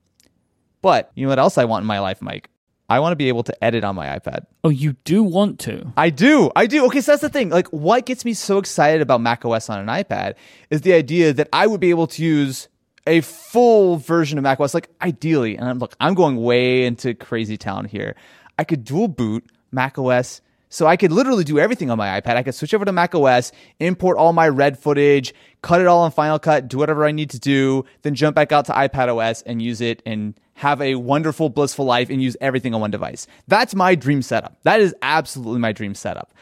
[0.82, 2.46] But you know what else I want in my life, Myke?
[2.89, 4.45] I want to be able to edit on my iPad.
[4.63, 5.91] Oh, you do want to?
[5.97, 6.52] I do.
[6.56, 6.86] I do.
[6.86, 7.50] Okay, so that's the thing.
[7.50, 10.36] Like, what gets me so excited about Mac OS on an iPad
[10.69, 12.69] is the idea that I would be able to use
[13.06, 15.58] a full version of Mac OS, like ideally.
[15.58, 18.15] And I'm, look, I'm going way into crazy town here.
[18.58, 20.41] I could dual boot Mac OS.
[20.69, 22.36] So I could literally do everything on my iPad.
[22.36, 26.06] I could switch over to Mac OS, import all my red footage, cut it all
[26.06, 29.15] in Final Cut, do whatever I need to do, then jump back out to iPad
[29.15, 32.91] OS and use it and have a wonderful, blissful life and use everything on one
[32.91, 33.27] device.
[33.47, 34.58] That's my dream setup.
[34.63, 36.34] That is absolutely my dream setup.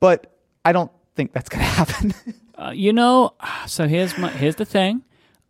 [0.00, 2.14] But I don't think that's going to happen.
[2.58, 3.34] Uh, you know,
[3.66, 5.02] so here's my here's the thing.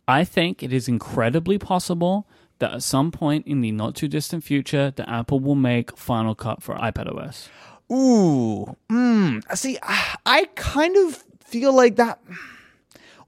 [0.07, 2.27] I think it is incredibly possible
[2.59, 6.35] that at some point in the not too distant future, that Apple will make Final
[6.35, 7.49] Cut for iPad OS.
[7.93, 12.19] Ooh, mm, see, I I kind of feel like that.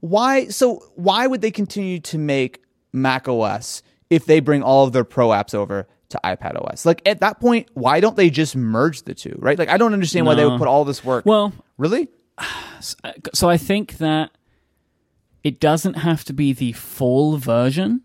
[0.00, 0.48] Why?
[0.48, 5.04] So why would they continue to make Mac OS if they bring all of their
[5.04, 6.84] pro apps over to iPad OS?
[6.84, 9.36] Like at that point, why don't they just merge the two?
[9.38, 9.58] Right?
[9.58, 11.24] Like I don't understand why they would put all this work.
[11.26, 12.08] Well, really?
[12.80, 14.30] so I think that
[15.44, 18.02] it doesn't have to be the full version,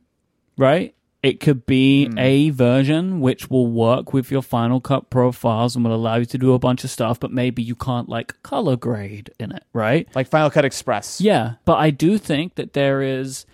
[0.58, 0.94] right?
[1.24, 2.18] It could be hmm.
[2.18, 6.38] a version which will work with your Final Cut profiles and will allow you to
[6.38, 10.08] do a bunch of stuff, but maybe you can't like color grade in it, right?
[10.16, 11.22] Like Final Cut Express?
[11.22, 13.46] Yeah, but I do think that there is.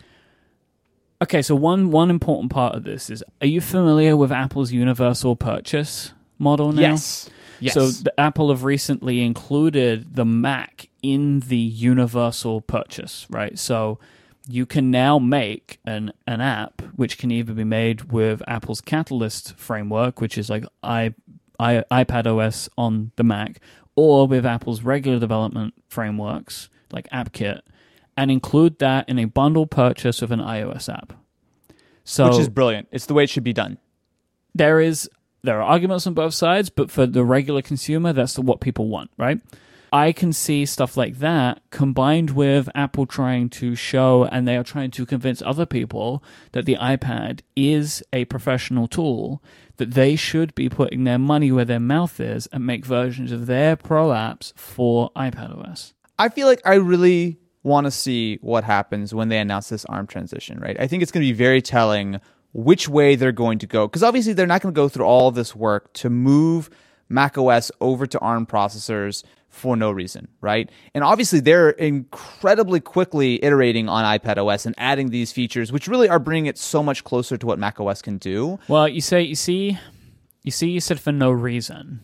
[1.22, 5.36] Okay, so one one important part of this is: Are you familiar with Apple's universal
[5.36, 6.82] purchase model now?
[6.82, 7.30] Yes.
[7.60, 7.74] Yes.
[7.74, 13.58] So the Apple have recently included the Mac in the universal purchase, right?
[13.58, 14.00] So
[14.48, 19.56] you can now make an an app which can either be made with Apple's Catalyst
[19.58, 21.14] framework, which is like i,
[21.60, 23.60] I iPad OS on the Mac,
[23.96, 27.62] or with Apple's regular development frameworks like AppKit,
[28.16, 31.14] and include that in a bundle purchase with an iOS app.
[32.04, 32.88] So Which is brilliant.
[32.92, 33.78] It's the way it should be done.
[34.56, 35.10] there is
[35.44, 39.12] there are arguments on both sides, but for the regular consumer, that's what people want,
[39.18, 39.40] right?
[39.91, 44.63] I can see stuff like that combined with Apple trying to show and they are
[44.63, 49.41] trying to convince other people that the iPad is a professional tool,
[49.78, 53.45] that they should be putting their money where their mouth is and make versions of
[53.45, 55.93] their pro apps for iPad OS.
[56.19, 60.08] I feel like I really want to see what happens when they announce this ARM
[60.08, 60.80] transition, right?
[60.80, 62.19] I think it's going to be very telling
[62.54, 65.32] which way they're going to go because obviously they're not going to go through all
[65.32, 66.69] this work to move
[67.10, 70.70] macOS over to ARM processors for no reason, right?
[70.93, 76.10] And obviously they're incredibly quickly iterating on iPad OS and adding these features which really
[76.10, 78.60] are bringing it so much closer to what macOS can do.
[78.67, 79.78] Well, you say you see
[80.43, 82.00] You see, you said for no reason.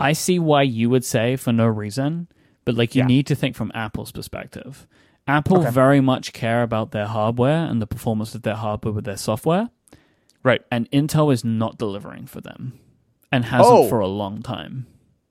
[0.00, 2.28] I see why you would say for no reason,
[2.64, 3.06] but like you Yeah.
[3.06, 4.86] need to think from Apple's perspective.
[5.28, 5.70] Apple Okay.
[5.70, 9.68] very much care about their hardware and the performance of their hardware with their software,
[10.42, 10.62] Right.
[10.70, 12.74] and Intel is not delivering for them
[13.36, 13.88] and hasn't Oh.
[13.88, 14.86] for a long time.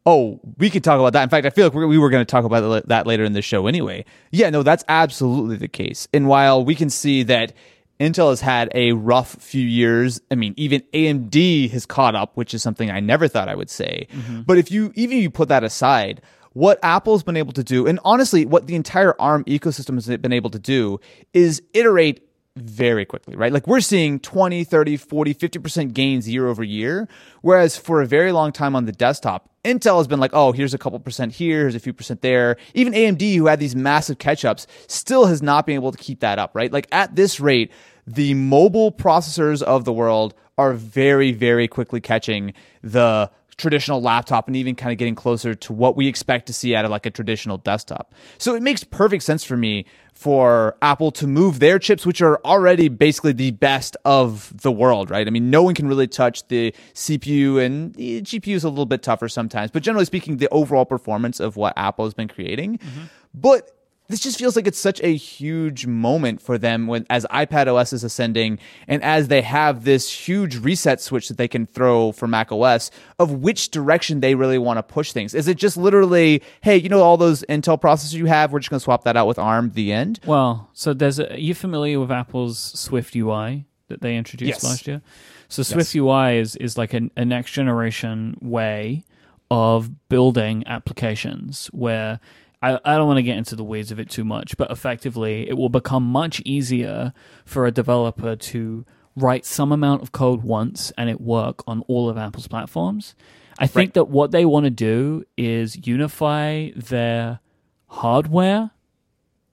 [0.06, 1.24] Oh, we could talk about that.
[1.24, 3.34] In fact, I feel like we we were going to talk about that later in
[3.34, 4.06] the show anyway.
[4.32, 6.08] Yeah, no, that's absolutely the case.
[6.14, 7.54] And while we can see that
[8.00, 12.54] Intel has had a rough few years, I mean, even AMD has caught up, which
[12.54, 14.08] is something I never thought I would say.
[14.12, 14.42] Mm-hmm.
[14.42, 16.22] But if you even you put that aside,
[16.54, 20.34] what Apple's been able to do, and honestly, what the entire ARM ecosystem has been
[20.34, 21.00] able to do
[21.34, 22.22] is iterate
[22.56, 23.52] very quickly, right?
[23.52, 27.08] Like we're seeing 20, 30, 40, 50% gains year over year.
[27.42, 30.74] Whereas for a very long time on the desktop, Intel has been like, oh, here's
[30.74, 32.56] a couple percent here, here's a few percent there.
[32.74, 36.22] Even AMD, who had these massive catch ups, still has not been able to keep
[36.22, 36.72] that up, right?
[36.72, 37.72] Like at this rate,
[38.08, 44.56] the mobile processors of the world are very, very quickly catching the traditional laptop and
[44.56, 47.12] even kind of getting closer to what we expect to see out of like a
[47.12, 48.14] traditional desktop.
[48.38, 52.40] So it makes perfect sense for me for Apple to move their chips, which are
[52.44, 55.28] already basically the best of the world, right?
[55.28, 58.86] I mean, no one can really touch the CPU and the GPU is a little
[58.86, 62.78] bit tougher sometimes, but generally speaking, the overall performance of what Apple has been creating.
[62.78, 63.04] Mm-hmm.
[63.34, 63.72] But
[64.08, 67.92] this just feels like it's such a huge moment for them when as iPad OS
[67.94, 72.28] is ascending and as they have this huge reset switch that they can throw for
[72.28, 75.34] Mac OS of which direction they really want to push things.
[75.34, 78.70] Is it just literally, hey, you know all those Intel processors you have, we're just
[78.70, 80.20] going to swap that out with ARM, the end?
[80.26, 84.64] Well, so there's a, are you familiar with Apple's Swift UI that they introduced Yes.
[84.64, 85.02] last year?
[85.48, 89.04] So Swift UI is is like a, a next generation way
[89.52, 92.20] of building applications where
[92.62, 95.48] I, I don't want to get into the weeds of it too much, but effectively
[95.50, 97.14] it will become much easier
[97.46, 102.10] for a developer to write some amount of code once and it work on all
[102.10, 103.16] of Apple's platforms.
[103.58, 103.94] I think Right.
[103.96, 107.40] that what they want to do is unify their
[107.88, 108.72] hardware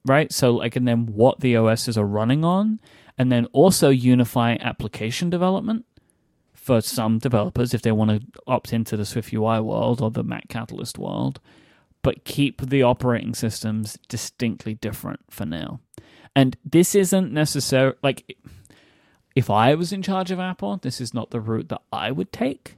[0.05, 0.33] right?
[0.33, 2.81] So like, and then what the OSs are running on,
[3.17, 5.85] and then also unify application development
[6.55, 10.25] for some developers if they want to opt into the Swift UI world or the
[10.25, 11.41] Mac Catalyst world,
[12.03, 15.81] but keep the operating systems distinctly different for now.
[16.35, 17.95] And this isn't necessary.
[18.03, 18.37] Like,
[19.35, 22.33] if I was in charge of Apple, this is not the route that I would
[22.33, 22.77] take.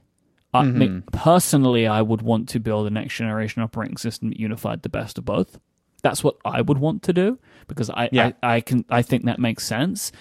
[0.53, 0.77] I mm-hmm.
[0.77, 4.89] mean, personally, I would want to build a next generation operating system that unified the
[4.89, 5.59] best of both.
[6.01, 8.31] That's what I would want to do because I, Yeah.
[8.43, 10.11] I, I can I think that makes sense.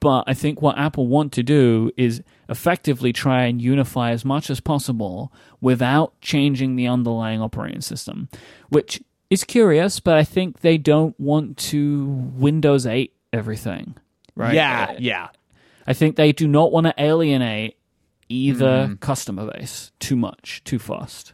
[0.00, 4.50] But I think what Apple want to do is effectively try and unify as much
[4.50, 8.28] as possible without changing the underlying operating system,
[8.68, 10.00] which is curious.
[10.00, 13.96] But I think they don't want to Windows 8 everything,
[14.34, 14.54] right?
[14.54, 15.28] Yeah, uh, yeah.
[15.86, 17.76] I think they do not want to alienate
[18.28, 18.94] either mm-hmm.
[18.94, 21.32] customer base too much, too fast.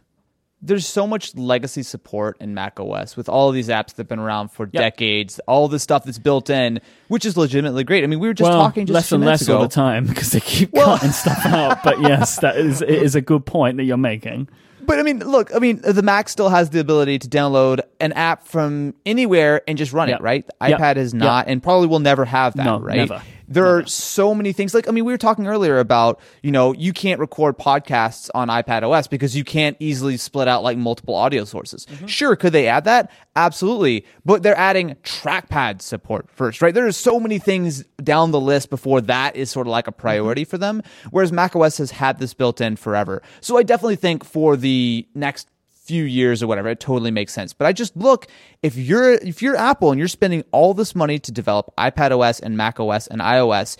[0.65, 4.07] There's so much legacy support in Mac OS with all of these apps that have
[4.07, 8.03] been around for decades, all the stuff that's built in, which is legitimately great.
[8.03, 9.57] I mean, we were just well, talking just less and less ago.
[9.57, 11.83] all the time because they keep cutting stuff out.
[11.83, 14.47] But yes, that is it is a good point that you're making.
[14.85, 18.11] But I mean, look, I mean, the Mac still has the ability to download an
[18.13, 20.19] app from anywhere and just run Yep.
[20.19, 20.47] it, right?
[20.61, 20.79] The Yep.
[20.79, 22.97] iPad is not, and probably will never have that, No, right?
[22.97, 23.21] never.
[23.47, 24.73] There are so many things.
[24.73, 28.47] Like, I mean, we were talking earlier about, you know, you can't record podcasts on
[28.47, 31.85] iPad OS because you can't easily split out like multiple audio sources.
[31.85, 32.07] Mm-hmm.
[32.07, 33.11] Sure, could they add that?
[33.35, 34.05] Absolutely.
[34.25, 36.73] But they're adding trackpad support first, right?
[36.73, 39.91] There are so many things down the list before that is sort of like a
[39.91, 40.81] priority for them.
[41.11, 43.21] Whereas macOS has had this built in forever.
[43.41, 45.47] So I definitely think for the next
[45.83, 47.53] few years or whatever, it totally makes sense.
[47.53, 48.27] But I just look
[48.61, 52.39] if you're if you're Apple and you're spending all this money to develop iPad OS
[52.39, 53.77] and Mac OS and iOS,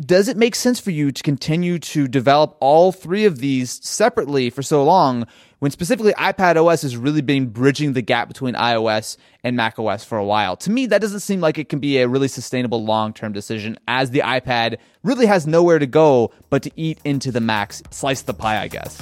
[0.00, 4.48] does it make sense for you to continue to develop all three of these separately
[4.48, 5.26] for so long
[5.58, 10.02] when specifically iPad OS has really been bridging the gap between iOS and Mac OS
[10.02, 10.56] for a while?
[10.56, 14.10] To me, that doesn't seem like it can be a really sustainable long-term decision as
[14.10, 18.34] the iPad really has nowhere to go but to eat into the Mac's slice the
[18.34, 19.00] pie, I guess.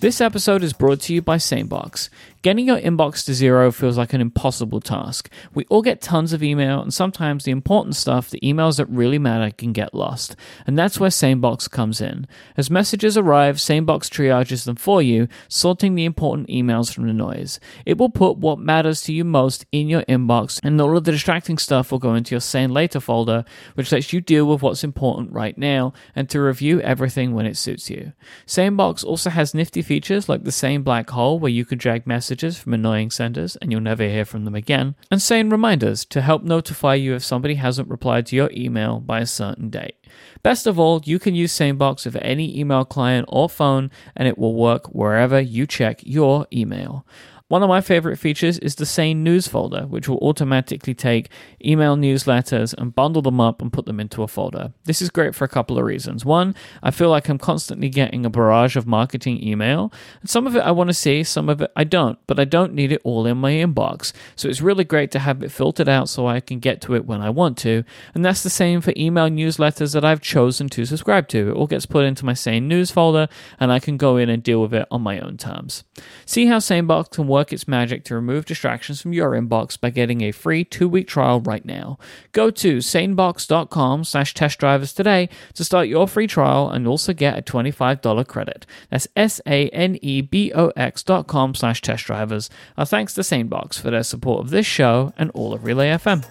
[0.00, 2.08] This episode is brought to you by Sanebox.
[2.42, 5.28] Getting your inbox to zero feels like an impossible task.
[5.52, 9.18] We all get tons of email, and sometimes the important stuff, the emails that really
[9.18, 10.36] matter, can get lost.
[10.66, 12.26] And that's where Sanebox comes in.
[12.56, 17.60] As messages arrive, Sanebox triages them for you, sorting the important emails from the noise.
[17.84, 21.12] It will put what matters to you most in your inbox, and all of the
[21.12, 24.82] distracting stuff will go into your Sane Later folder, which lets you deal with what's
[24.82, 28.14] important right now and to review everything when it suits you.
[28.46, 32.29] Sanebox also has nifty features like the Sane Black Hole, where you can drag messages
[32.30, 36.42] from annoying senders and you'll never hear from them again, and Sane Reminders to help
[36.42, 39.96] notify you if somebody hasn't replied to your email by a certain date.
[40.42, 44.38] Best of all, you can use SaneBox with any email client or phone, and it
[44.38, 47.04] will work wherever you check your email.
[47.50, 51.30] One of my favorite features is the Sane News folder, which will automatically take
[51.64, 54.72] email newsletters and bundle them up and put them into a folder.
[54.84, 56.24] This is great for a couple of reasons.
[56.24, 59.92] One, I feel like I'm constantly getting a barrage of marketing email.
[60.20, 62.44] And some of it I want to see, some of it I don't, but I
[62.44, 64.12] don't need it all in my inbox.
[64.36, 67.04] So it's really great to have it filtered out so I can get to it
[67.04, 67.82] when I want to.
[68.14, 71.50] And that's the same for email newsletters that I've chosen to subscribe to.
[71.50, 73.26] It all gets put into my Sane News folder
[73.58, 75.82] and I can go in and deal with it on my own terms.
[76.26, 80.20] See how SaneBox can work its magic to remove distractions from your inbox by getting
[80.20, 81.98] a free two-week trial right now.
[82.32, 87.42] Go to sanebox.com slash test today to start your free trial and also get a
[87.42, 88.66] $25 credit.
[88.90, 92.50] That's S-A-N-E-B-O-X dot com slash test drivers.
[92.76, 96.24] Our thanks to SaneBox for their support of this show and all of Relay FM.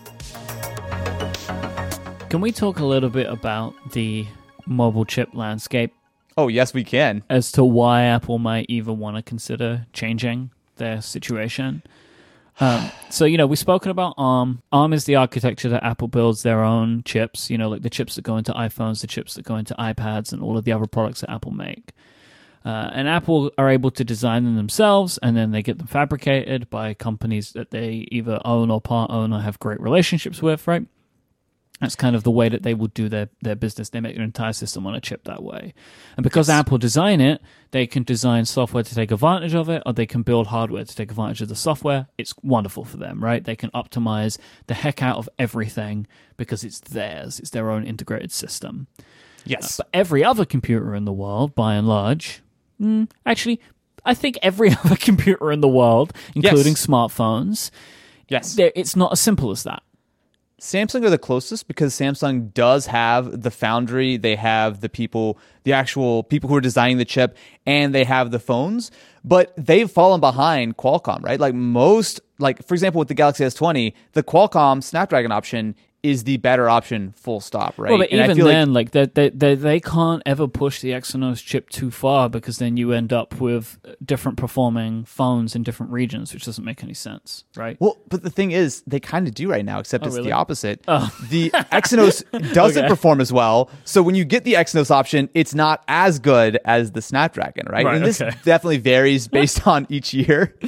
[2.29, 4.27] Can we talk a little bit about the
[4.65, 5.93] mobile chip landscape
[6.37, 7.23] Oh, yes, we can.
[7.29, 11.83] as to why Apple might even want to consider changing their situation.
[12.59, 14.61] Um, so you know we've spoken about ARM.
[14.71, 17.49] ARM is the architecture that Apple builds their own chips.
[17.49, 20.33] You know, like the chips that go into iPhones, the chips that go into iPads,
[20.33, 21.93] and all of the other products that Apple make.
[22.65, 26.69] Uh, and Apple are able to design them themselves, and then they get them fabricated
[26.69, 30.67] by companies that they either own or part own or have great relationships with.
[30.67, 30.85] Right?
[31.81, 33.89] That's kind of the way that they will do their, their business.
[33.89, 35.73] They make their entire system on a chip that way.
[36.17, 39.93] And because Apple design it, they can design software to take advantage of it, or
[39.93, 42.07] they can build hardware to take advantage of the software.
[42.17, 43.43] It's wonderful for them, right?
[43.43, 46.05] They can optimize the heck out of everything
[46.35, 47.39] because it's theirs.
[47.39, 48.87] It's their own integrated system.
[49.45, 49.77] Yes.
[49.77, 52.41] But every other computer in the world, by and large,
[52.81, 53.61] mm, actually,
[54.03, 57.71] I think every other computer in the world, including smartphones,
[58.27, 58.57] yes.
[58.59, 59.81] it's not as simple as that.
[60.59, 65.73] Samsung are the closest because Samsung does have the foundry, they have the people, the
[65.73, 68.91] actual people who are designing the chip, and they have the phones,
[69.23, 71.39] but they've fallen behind Qualcomm, right?
[71.39, 76.37] Like most, like for example, with the Galaxy S20, the Qualcomm Snapdragon option is the
[76.37, 77.89] better option, full stop, right?
[77.89, 80.47] Well, but And I even feel like- then, like, they, they, they, they can't ever
[80.47, 85.55] push the Exynos chip too far because then you end up with different performing phones
[85.55, 87.75] in different regions, which doesn't make any sense, right?
[87.79, 90.19] Well, but the thing is, they kind of do right now, except oh, it's Oh,
[90.19, 90.29] really?
[90.29, 90.83] the opposite.
[90.87, 91.13] Oh.
[91.29, 92.23] The Exynos
[92.53, 92.89] doesn't Okay.
[92.89, 93.69] perform as well.
[93.83, 97.85] So when you get the Exynos option, it's not as good as the Snapdragon, right?
[97.85, 98.35] Right, and this okay.
[98.45, 100.55] definitely varies based on each year.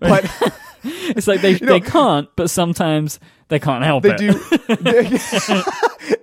[0.00, 0.24] But
[1.16, 3.18] It's like they, know- they can't, but sometimes
[3.48, 4.18] they can't help they it.
[4.18, 4.76] do.
[4.76, 5.62] They-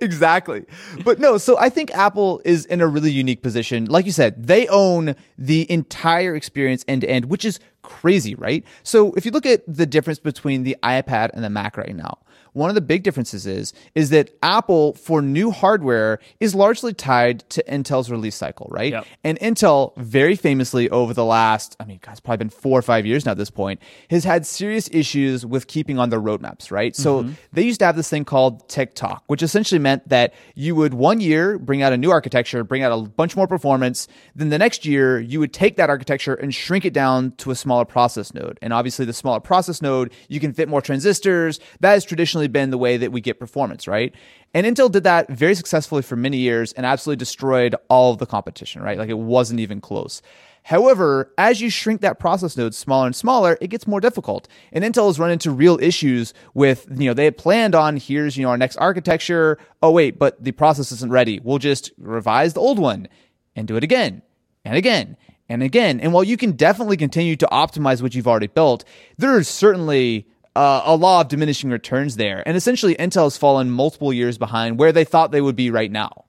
[0.00, 0.64] exactly.
[1.04, 3.86] But no so i think apple is in a really unique position.
[3.86, 8.64] Like you said they own the entire experience end to end which is crazy right?
[8.82, 12.18] So if you look at the difference between the ipad and the mac right now
[12.52, 17.40] one of the big differences is is that apple for new hardware is largely tied
[17.50, 19.06] to intel's release cycle right Yep.
[19.24, 22.82] and Intel, very famously over the last, I mean, God, it's probably been four or
[22.82, 23.80] five years now at this point,
[24.10, 26.94] has had serious issues with keeping on their roadmaps, right?
[26.94, 27.32] So mm-hmm.
[27.52, 31.20] they used to have this thing called tick-tock, which essentially meant that you would one
[31.20, 34.08] year bring out a new architecture, bring out a bunch more performance.
[34.34, 37.54] Then the next year, you would take that architecture and shrink it down to a
[37.54, 38.58] smaller process node.
[38.62, 41.60] And obviously, the smaller process node, you can fit more transistors.
[41.80, 44.14] That has traditionally been the way that we get performance, right?
[44.54, 48.26] And Intel did that very successfully for many years and absolutely destroyed all of the
[48.26, 48.98] competition, right?
[48.98, 50.22] Like it wasn't even close.
[50.64, 54.46] However, as you shrink that process node smaller and smaller, it gets more difficult.
[54.72, 58.36] And Intel has run into real issues with, you know, they had planned on here's,
[58.36, 59.58] you know, our next architecture.
[59.82, 61.40] Oh, wait, but the process isn't ready.
[61.42, 63.08] We'll just revise the old one
[63.56, 64.22] and do it again
[64.64, 65.16] and again
[65.48, 65.98] and again.
[65.98, 68.84] And while you can definitely continue to optimize what you've already built,
[69.18, 72.42] there is certainly uh, a law of diminishing returns there.
[72.46, 75.90] And essentially, Intel has fallen multiple years behind where they thought they would be right
[75.90, 76.24] now.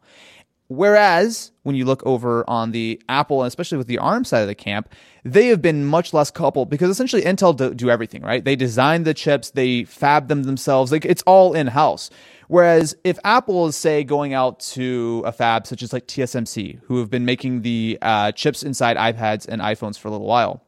[0.67, 4.47] Whereas when you look over on the Apple, and especially with the ARM side of
[4.47, 4.89] the camp,
[5.23, 8.43] they have been much less coupled because essentially Intel do, do everything, right?
[8.43, 12.09] They design the chips, they fab them themselves, like it's all in house.
[12.47, 16.99] Whereas if Apple is say going out to a fab such as like TSMC, who
[16.99, 20.62] have been making the uh, chips inside iPads and iPhones for a little while,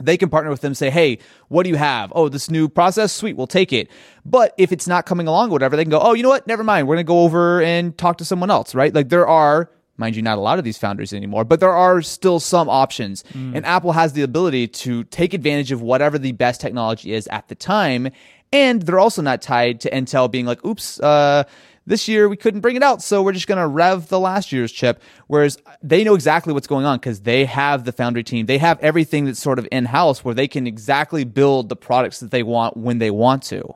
[0.00, 1.18] they can partner with them say hey
[1.48, 2.12] what do you have?
[2.14, 3.12] Oh this new process?
[3.12, 3.90] Sweet we'll take it.
[4.24, 6.46] But if it's not coming along or whatever they can go oh you know what?
[6.46, 6.88] Never mind.
[6.88, 8.94] We're going to go over and talk to someone else right?
[8.94, 12.02] Like there are mind you not a lot of these foundries anymore but there are
[12.02, 13.24] still some options.
[13.32, 17.48] And apple has the ability to take advantage of whatever the best technology is at
[17.48, 18.10] the time.
[18.52, 21.44] And they're also not tied to intel being like oops uh
[21.86, 24.52] this year we couldn't bring it out, so we're just going to rev the last
[24.52, 25.02] year's chip.
[25.26, 28.46] Whereas they know exactly what's going on because they have the foundry team.
[28.46, 32.20] They have everything that's sort of in house where they can exactly build the products
[32.20, 33.74] that they want when they want to.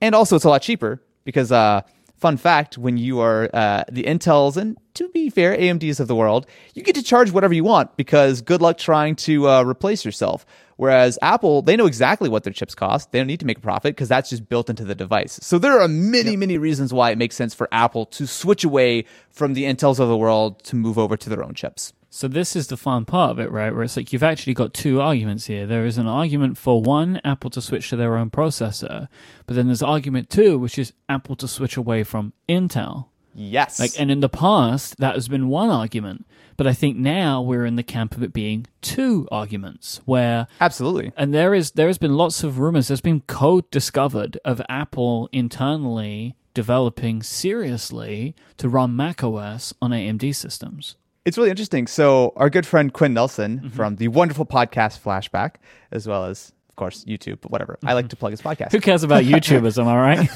[0.00, 1.80] And also, it's a lot cheaper because, uh,
[2.16, 6.14] fun fact, when you are uh, the Intels and to be fair, AMDs of the
[6.14, 10.04] world, you get to charge whatever you want because good luck trying to uh, replace
[10.04, 10.46] yourself.
[10.76, 13.10] Whereas Apple, they know exactly what their chips cost.
[13.10, 15.38] They don't need to make a profit because that's just built into the device.
[15.42, 16.38] So there are many, yep.
[16.38, 20.08] many reasons why it makes sense for Apple to switch away from the Intels of
[20.08, 21.94] the world to move over to their own chips.
[22.10, 23.74] So this is the fun part of it, right?
[23.74, 25.66] Where it's like you've actually got two arguments here.
[25.66, 29.08] There is an argument for one, Apple to switch to their own processor,
[29.46, 33.08] but then there's argument two, which is Apple to switch away from Intel.
[33.34, 33.78] Yes.
[33.78, 36.26] Like, and in the past, that has been one argument.
[36.56, 41.12] But I think now we're in the camp of it being two arguments where Absolutely.
[41.16, 42.88] And there is there has been lots of rumors.
[42.88, 50.96] There's been code discovered of Apple internally developing seriously to run macOS on AMD systems
[51.26, 51.88] it's really interesting.
[51.88, 53.68] So, our good friend Quinn Nelson mm-hmm.
[53.70, 55.56] from the wonderful podcast Flashback,
[55.90, 57.78] as well as, of course, YouTube, but whatever.
[57.84, 58.10] I like mm-hmm.
[58.10, 58.70] to plug his podcast.
[58.72, 59.78] Who cares about YouTubers?
[59.80, 60.28] am I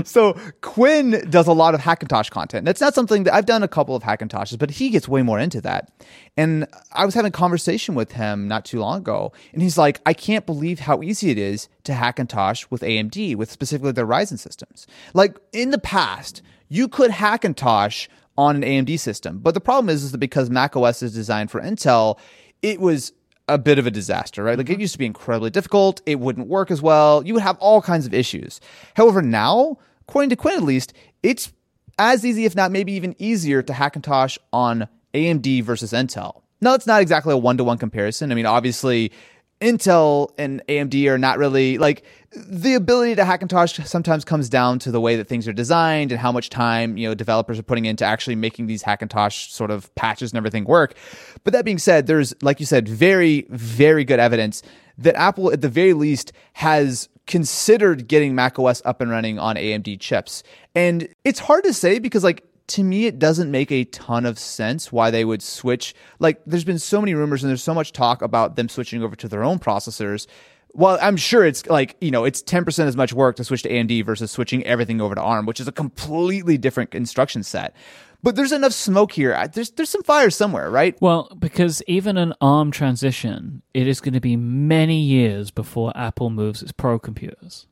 [0.00, 0.06] right?
[0.06, 0.32] so,
[0.62, 2.64] Quinn does a lot of Hackintosh content.
[2.64, 5.38] That's not something that I've done a couple of Hackintoshes, but he gets way more
[5.38, 5.92] into that.
[6.38, 10.00] And I was having a conversation with him not too long ago, and he's like,
[10.06, 14.38] I can't believe how easy it is to Hackintosh with AMD, with specifically their Ryzen
[14.38, 14.86] systems.
[15.12, 18.08] Like in the past, you could Hackintosh
[18.38, 19.40] on an AMD system.
[19.40, 22.18] But the problem is, is that because Mac OS is designed for Intel,
[22.62, 23.12] it was
[23.48, 24.58] a bit of a disaster, right?
[24.58, 24.82] Like it mm-hmm.
[24.82, 26.00] used to be incredibly difficult.
[26.06, 27.26] It wouldn't work as well.
[27.26, 28.60] You would have all kinds of issues.
[28.94, 29.78] However, now,
[30.08, 30.92] according to Quinn at least,
[31.22, 31.52] it's
[31.98, 36.42] as easy, if not maybe even easier, to Hackintosh on AMD versus Intel.
[36.60, 38.30] Now, it's not exactly a one to one comparison.
[38.30, 39.12] I mean, obviously,
[39.60, 44.90] Intel and AMD are not really like the ability to Hackintosh sometimes comes down to
[44.90, 47.86] the way that things are designed and how much time you know developers are putting
[47.86, 50.94] into actually making these Hackintosh sort of patches and everything work.
[51.42, 54.62] But that being said, there's like you said, very very good evidence
[54.98, 60.00] that Apple at the very least has considered getting macOS up and running on AMD
[60.00, 60.42] chips.
[60.74, 64.38] And it's hard to say because like to me, it doesn't make a ton of
[64.38, 65.94] sense why they would switch.
[66.18, 69.16] Like, there's been so many rumors and there's so much talk about them switching over
[69.16, 70.26] to their own processors.
[70.74, 73.70] Well, I'm sure it's like, you know, it's 10% as much work to switch to
[73.70, 77.74] AMD versus switching everything over to ARM, which is a completely different instruction set.
[78.22, 79.48] But there's enough smoke here.
[79.52, 81.00] There's there's some fire somewhere, right?
[81.00, 86.28] Well, because even an ARM transition, it is going to be many years before Apple
[86.28, 87.66] moves its pro computers,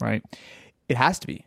[0.00, 0.22] right?
[0.88, 1.46] It has to be.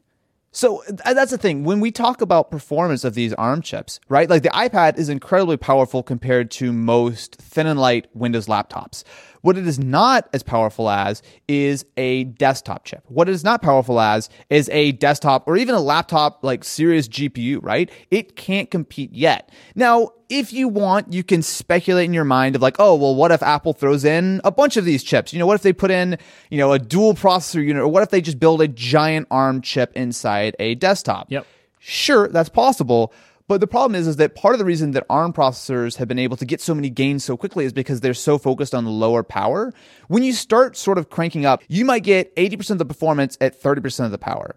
[0.55, 1.65] So uh, that's the thing.
[1.65, 4.29] When we talk about performance of these ARM chips, right?
[4.29, 9.03] Like the iPad is incredibly powerful compared to most thin and light Windows laptops.
[9.45, 13.03] What it is not as powerful as is a desktop chip.
[13.05, 17.07] What it is not powerful as is a desktop or even a laptop like serious
[17.07, 17.91] GPU, right?
[18.09, 19.51] It can't compete yet.
[19.75, 23.29] Now, if you want, you can speculate in your mind of like, oh, well, what
[23.29, 25.31] if Apple throws in a bunch of these chips?
[25.31, 26.17] You know, what if they put in,
[26.49, 29.61] you know, a dual processor unit or what if they just build a giant ARM
[29.61, 31.31] chip inside a desktop?
[31.31, 31.45] Yep.
[31.77, 33.13] Sure, that's possible.
[33.47, 36.17] But the problem is, is that part of the reason that ARM processors have been
[36.17, 39.21] able to get so many gains so quickly is because they're so focused on lower
[39.21, 39.71] power.
[40.07, 43.61] When you start sort of cranking up, you might get 80% of the performance at
[43.61, 44.55] 30% of the power.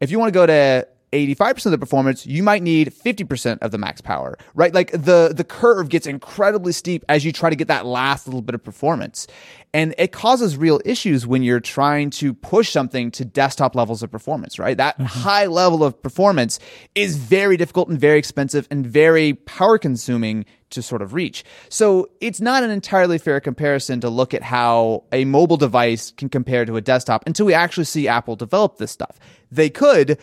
[0.00, 3.70] If you want to go to 85% of the performance, you might need 50% of
[3.70, 4.74] the max power, right?
[4.74, 8.42] Like the, the curve gets incredibly steep as you try to get that last little
[8.42, 9.26] bit of performance.
[9.72, 14.10] And it causes real issues when you're trying to push something to desktop levels of
[14.10, 14.76] performance, right?
[14.76, 15.06] That mm-hmm.
[15.06, 16.58] high level of performance
[16.94, 21.44] is very difficult and very expensive and very power consuming to sort of reach.
[21.68, 26.28] So it's not an entirely fair comparison to look at how a mobile device can
[26.28, 29.18] compare to a desktop until we actually see Apple develop this stuff.
[29.50, 30.18] They could,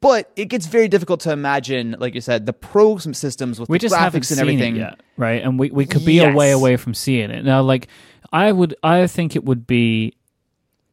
[0.00, 3.78] but it gets very difficult to imagine, like you said, the pro systems with we
[3.78, 4.76] the just graphics and everything.
[4.76, 5.42] yet, right?
[5.42, 6.32] And we, we could be yes.
[6.32, 7.44] a way away from seeing it.
[7.44, 7.88] Now, like
[8.32, 10.14] I would, I think it would be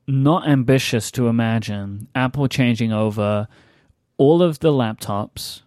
[0.07, 3.47] not ambitious to imagine Apple changing over
[4.17, 5.61] all of the laptops,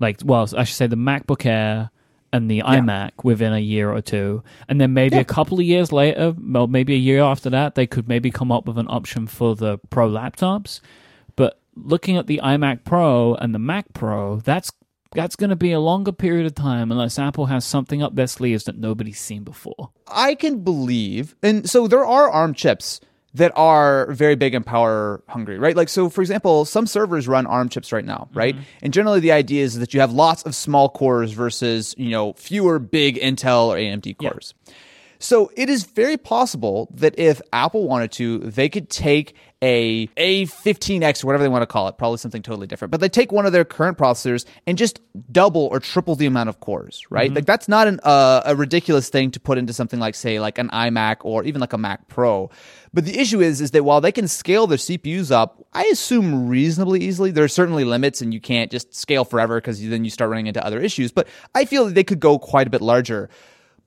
[0.00, 1.90] like well, I should say the MacBook Air
[2.32, 2.64] and the yeah.
[2.64, 5.22] iMac within a year or two, and then maybe yeah.
[5.22, 8.50] a couple of years later, well, maybe a year after that, they could maybe come
[8.50, 10.80] up with an option for the Pro laptops
[11.76, 14.70] looking at the iMac Pro and the Mac Pro, that's
[15.14, 18.26] that's going to be a longer period of time unless Apple has something up their
[18.26, 19.90] sleeves that nobody's seen before.
[20.08, 23.00] I can believe, and so there are ARM chips
[23.34, 25.76] that are very big and power hungry, right?
[25.76, 28.54] Like, so for example, some servers run ARM chips right now, right?
[28.54, 28.64] Mm-hmm.
[28.82, 32.34] And generally the idea is that you have lots of small cores versus, you know,
[32.34, 34.54] fewer big Intel or AMD cores.
[34.66, 34.74] Yeah.
[35.24, 41.24] So it is very possible that if Apple wanted to, they could take a A15X
[41.24, 42.92] or whatever they want to call it, probably something totally different.
[42.92, 45.00] But they take one of their current processors and just
[45.32, 47.32] double or triple the amount of cores, right?
[47.32, 50.58] Like that's not an, uh, a ridiculous thing to put into something like say like
[50.58, 52.50] an iMac or even like a Mac Pro.
[52.92, 56.50] But the issue is is that while they can scale their CPUs up, I assume
[56.50, 60.10] reasonably easily, there are certainly limits and you can't just scale forever because then you
[60.10, 61.12] start running into other issues.
[61.12, 63.30] But I feel that they could go quite a bit larger.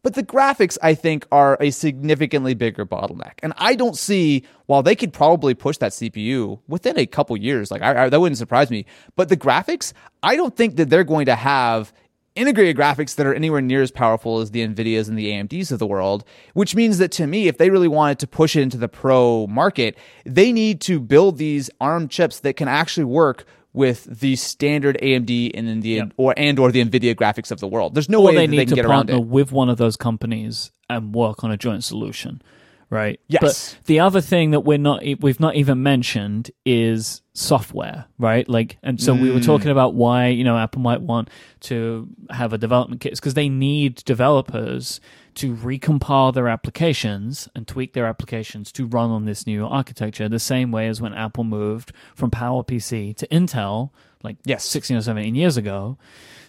[0.07, 3.33] But the graphics, I think, are a significantly bigger bottleneck.
[3.43, 7.71] And I don't see, while they could probably push that CPU within a couple years,
[7.71, 8.85] like I, I, that wouldn't surprise me.
[9.17, 9.91] But the graphics,
[10.23, 11.91] I don't think that they're going to have
[12.35, 15.79] integrated graphics that are anywhere near as powerful as the NVIDIAs and the AMDs of
[15.79, 18.77] the world, which means that to me, if they really wanted to push it into
[18.77, 23.43] the pro market, they need to build these ARM chips that can actually work
[23.73, 26.13] with the standard AMD and then the Yep.
[26.17, 27.93] or and or the NVIDIA graphics of the world.
[27.95, 29.25] There's no or way they need they to partner it.
[29.25, 32.41] with one of those companies and work on a joint solution,
[32.89, 33.19] right?
[33.27, 33.41] Yes.
[33.75, 38.47] But the other thing that we're not we've not even mentioned is software, right?
[38.49, 39.21] Like, and so Mm.
[39.21, 41.29] we were talking about why you know Apple might want
[41.61, 44.99] to have a development kit because they need developers
[45.37, 50.39] to recompile their applications and tweak their applications to run on this new architecture the
[50.39, 53.91] same way as when Apple moved from PowerPC to Intel
[54.23, 54.65] like Yes.
[54.65, 55.97] 16 or 17 years ago.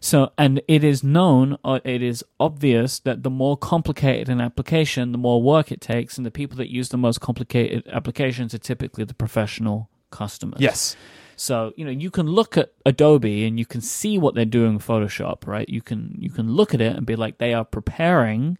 [0.00, 5.12] So, and it is known, or it is obvious that the more complicated an application,
[5.12, 8.58] the more work it takes, and the people that use the most complicated applications are
[8.58, 10.60] typically the professional customers.
[10.60, 10.96] Yes.
[11.36, 14.74] So, you know, you can look at Adobe and you can see what they're doing
[14.74, 15.68] in Photoshop, right?
[15.68, 18.58] You can you can look at it and be like they are preparing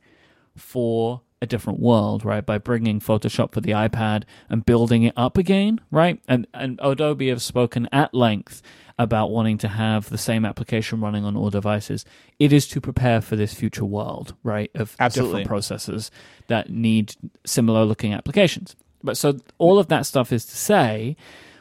[0.58, 2.44] for a different world, right?
[2.44, 6.20] By bringing Photoshop for the iPad and building it up again, right?
[6.26, 8.62] And and Adobe have spoken at length
[8.98, 12.04] about wanting to have the same application running on all devices.
[12.38, 14.70] It is to prepare for this future world, right?
[14.74, 15.44] Of Absolutely.
[15.44, 16.10] different processors
[16.48, 17.14] that need
[17.46, 18.74] similar looking applications.
[19.02, 21.16] But so all of that stuff is to say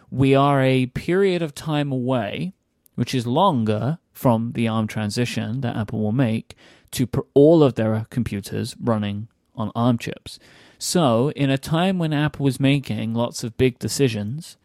[0.09, 2.53] we are a period of time away,
[2.95, 6.55] which is longer from the ARM transition that Apple will make
[6.97, 10.39] to pr- all of their computers running on ARM chips.
[10.79, 14.57] So, in a time when Apple was making lots of big decisions,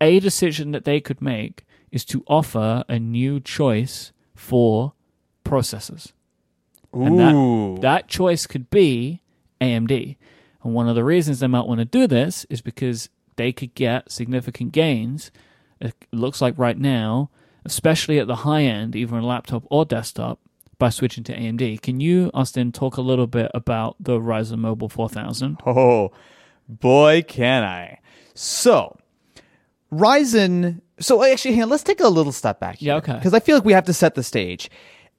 [0.00, 4.92] a decision that they could make is to offer a new choice for
[5.44, 6.12] processors.
[6.92, 7.18] And
[7.76, 9.22] that, that choice could be
[9.60, 10.16] AMD.
[10.62, 13.74] And one of the reasons they might want to do this is because they could
[13.74, 15.30] get significant gains.
[15.80, 17.30] It looks like right now,
[17.64, 20.40] especially at the high end, either on laptop or desktop,
[20.78, 21.82] by switching to AMD.
[21.82, 25.58] Can you, Austin, talk a little bit about the Ryzen Mobile 4000?
[25.66, 26.12] Oh,
[26.68, 27.98] boy, can I.
[28.34, 28.96] So,
[29.92, 30.80] Ryzen.
[31.00, 32.88] So, actually, hang on, let's take a little step back here.
[32.88, 33.14] Yeah, okay.
[33.14, 34.70] Because I feel like we have to set the stage.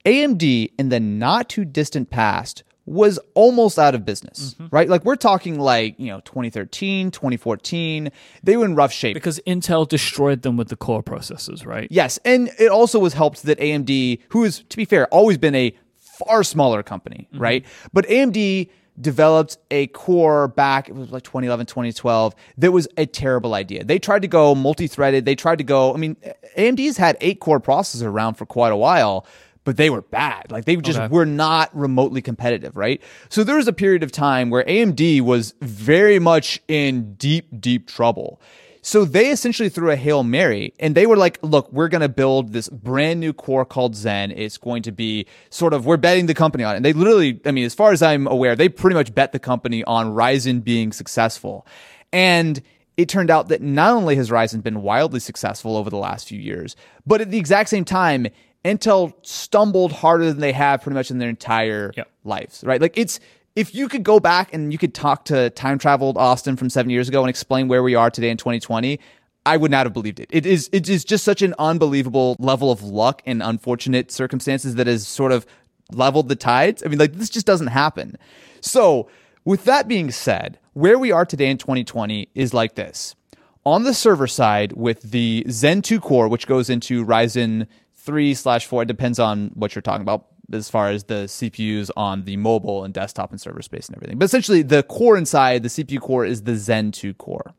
[0.04, 4.74] AMD, in the not too distant past, was almost out of business, Mm-hmm.
[4.74, 4.88] right?
[4.88, 8.10] Like, we're talking like, you know, 2013, 2014.
[8.42, 9.14] They were in rough shape.
[9.14, 11.86] Because Intel destroyed them with the core processors, right?
[11.90, 15.54] Yes, and it also was helped that AMD, who is to be fair, always been
[15.54, 17.64] a far smaller company, right?
[17.92, 18.68] But AMD
[19.00, 23.98] developed a core back it was like 2011 2012 that was a terrible idea they
[23.98, 26.14] tried to go multi-threaded they tried to go i mean
[26.58, 29.24] amd's had eight core processors around for quite a while
[29.64, 31.08] but they were bad like they just Okay.
[31.08, 35.54] were not remotely competitive right so there was a period of time where amd was
[35.60, 38.40] very much in deep deep trouble
[38.82, 42.08] so they essentially threw a Hail Mary and they were like, look, we're going to
[42.08, 44.30] build this brand new core called Zen.
[44.30, 46.76] It's going to be sort of, we're betting the company on it.
[46.76, 49.38] And they literally, I mean, as far as I'm aware, they pretty much bet the
[49.38, 51.66] company on Ryzen being successful.
[52.10, 52.62] And
[52.96, 56.40] it turned out that not only has Ryzen been wildly successful over the last few
[56.40, 56.74] years,
[57.06, 58.28] but at the exact same time,
[58.64, 62.10] Intel stumbled harder than they have pretty much in their entire Yep.
[62.24, 62.80] lives, right?
[62.80, 63.20] Like it's
[63.56, 66.90] if you could go back and you could talk to time traveled Austin from seven
[66.90, 69.00] years ago and explain where we are today in 2020,
[69.46, 70.28] I would not have believed it.
[70.30, 74.86] It is it is just such an unbelievable level of luck and unfortunate circumstances that
[74.86, 75.46] has sort of
[75.92, 76.82] leveled the tides.
[76.84, 78.16] I mean, like this just doesn't happen.
[78.60, 79.08] So,
[79.44, 83.16] with that being said, where we are today in 2020 is like this.
[83.64, 87.66] On the server side, with the Zen 2 core, which goes into Ryzen
[88.00, 91.90] 3 slash 4, it depends on what you're talking about as far as the CPUs
[91.96, 94.18] on the mobile and desktop and server space and everything.
[94.18, 97.54] But essentially, the core inside the CPU core is the Zen 2 core.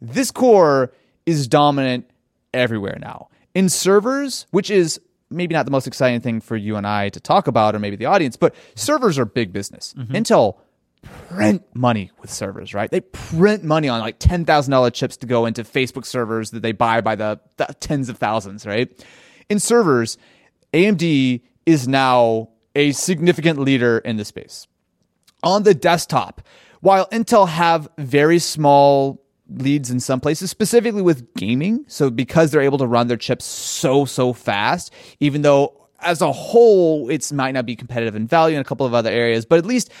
[0.00, 0.92] This core
[1.26, 2.08] is dominant
[2.52, 3.28] everywhere now.
[3.54, 5.00] In servers, which is
[5.30, 7.96] maybe not the most exciting thing for you and I to talk about, or maybe
[7.96, 9.94] the audience, but servers are big business.
[9.96, 10.14] Mm-hmm.
[10.14, 10.58] Intel
[11.28, 12.90] print money with servers, right?
[12.90, 17.00] They print money on like $10,000 chips to go into Facebook servers that they buy
[17.00, 19.04] by the, the tens of thousands, right?
[19.52, 20.16] In servers,
[20.72, 24.66] AMD is now a significant leader in the space.
[25.42, 26.40] On the desktop,
[26.80, 32.62] while Intel have very small leads in some places, specifically with gaming, so because they're
[32.62, 34.90] able to run their chips so, so fast,
[35.20, 38.86] even though as a whole, it might not be competitive in value in a couple
[38.86, 39.92] of other areas, but at least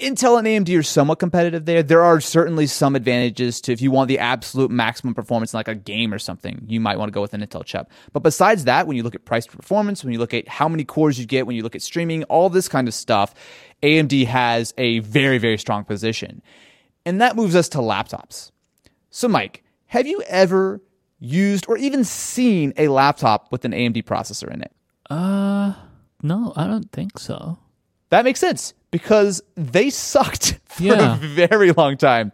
[0.00, 1.82] Intel and AMD are somewhat competitive there.
[1.82, 5.68] There are certainly some advantages to if you want the absolute maximum performance in like
[5.68, 7.90] a game or something, you might want to go with an Intel chip.
[8.12, 10.84] But besides that, when you look at price performance, when you look at how many
[10.84, 13.34] cores you get, when you look at streaming, all this kind of stuff,
[13.82, 16.42] AMD has a very, very strong position.
[17.04, 18.50] And that moves us to laptops.
[19.10, 20.80] So, Myke, have you ever
[21.18, 24.72] used or even seen a laptop with an AMD processor in it?
[25.10, 25.74] Uh,
[26.22, 27.58] no, I don't think so.
[28.08, 31.14] That makes sense because they sucked for Yeah.
[31.14, 32.32] a very long time.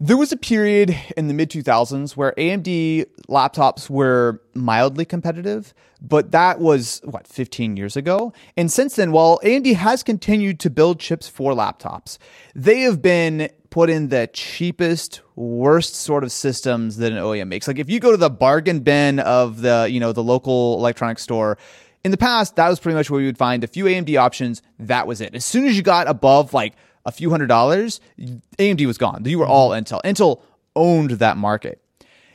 [0.00, 6.30] There was a period in the mid 2000s where AMD laptops were mildly competitive, but
[6.30, 8.32] that was what 15 years ago.
[8.56, 12.16] And since then, while AMD has continued to build chips for laptops,
[12.54, 17.66] they have been put in the cheapest, worst sort of systems that an OEM makes.
[17.66, 21.22] Like if you go to the bargain bin of the, you know, the local electronics
[21.24, 21.58] store,
[22.08, 24.62] in the past, that was pretty much where you would find a few AMD options.
[24.78, 25.34] That was it.
[25.34, 26.72] As soon as you got above like
[27.04, 28.00] a few hundred dollars,
[28.58, 29.24] AMD was gone.
[29.26, 30.00] You were all Intel.
[30.06, 30.40] Intel
[30.74, 31.82] owned that market.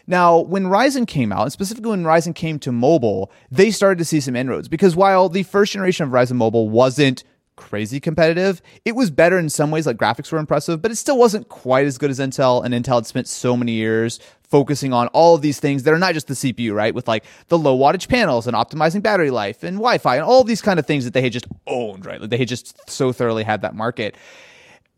[0.05, 4.05] Now, when Ryzen came out, and specifically when Ryzen came to mobile, they started to
[4.05, 7.23] see some inroads because while the first generation of Ryzen Mobile wasn't
[7.55, 11.17] crazy competitive, it was better in some ways, like graphics were impressive, but it still
[11.17, 12.63] wasn't quite as good as Intel.
[12.63, 15.99] And Intel had spent so many years focusing on all of these things that are
[15.99, 16.93] not just the CPU, right?
[16.93, 20.43] With like the low wattage panels and optimizing battery life and Wi Fi and all
[20.43, 22.21] these kind of things that they had just owned, right?
[22.21, 24.15] Like they had just so thoroughly had that market.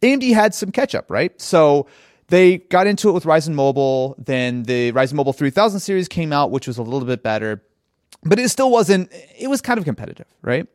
[0.02, 1.40] AMD had some catch up, right?
[1.40, 1.88] So
[2.28, 4.16] they got into it with Ryzen Mobile.
[4.18, 7.64] Then the Ryzen Mobile 3000 series came out, which was a little bit better,
[8.24, 10.68] but it still wasn't, it was kind of competitive, right?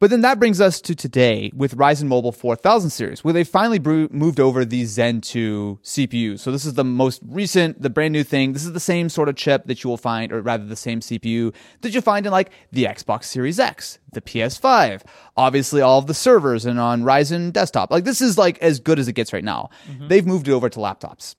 [0.00, 3.78] But then that brings us to today with Ryzen Mobile 4000 series, where they finally
[3.78, 6.38] moved over the Zen 2 CPU.
[6.40, 8.54] So this is the most recent, the brand new thing.
[8.54, 11.00] This is the same sort of chip that you will find, or rather the same
[11.00, 15.02] CPU that you find in like the Xbox Series X, the PS5,
[15.36, 17.90] obviously all of the servers and on Ryzen desktop.
[17.90, 19.68] Like this is like as good as it gets right now.
[19.86, 20.08] Mm-hmm.
[20.08, 21.34] They've moved it over to laptops.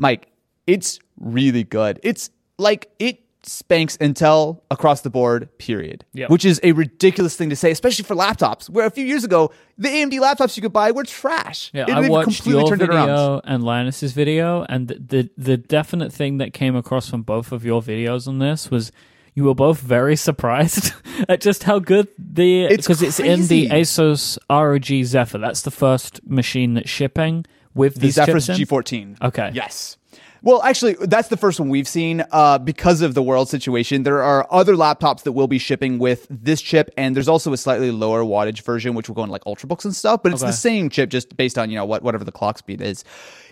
[0.00, 0.24] Myke,
[0.66, 2.00] it's really good.
[2.02, 6.04] It's like it spanks Intel across the board, period.
[6.12, 6.30] Yep.
[6.30, 9.52] Which is a ridiculous thing to say, especially for laptops, where a few years ago,
[9.76, 11.70] the AMD laptops you could buy were trash.
[11.72, 13.06] Yeah, It- I watched your turned it around.
[13.08, 17.52] video and Linus's video, and the, the the definite thing that came across from both
[17.52, 18.90] of your videos on this was
[19.34, 20.92] you were both very surprised
[21.28, 23.68] at just how good the because it's in the.
[23.68, 25.38] ASUS ROG Zephyr.
[25.38, 28.48] That's the first machine that's shipping with The chips.
[28.48, 29.22] G14.
[29.22, 29.50] Okay.
[29.54, 29.97] Yes.
[30.42, 34.04] Well, actually, that's the first one we've seen uh, because of the world situation.
[34.04, 37.56] There are other laptops that will be shipping with this chip, and there's also a
[37.56, 40.22] slightly lower wattage version, which will go in like ultrabooks and stuff.
[40.22, 40.50] But it's Okay.
[40.50, 43.04] the same chip, just based on you know what whatever the clock speed is.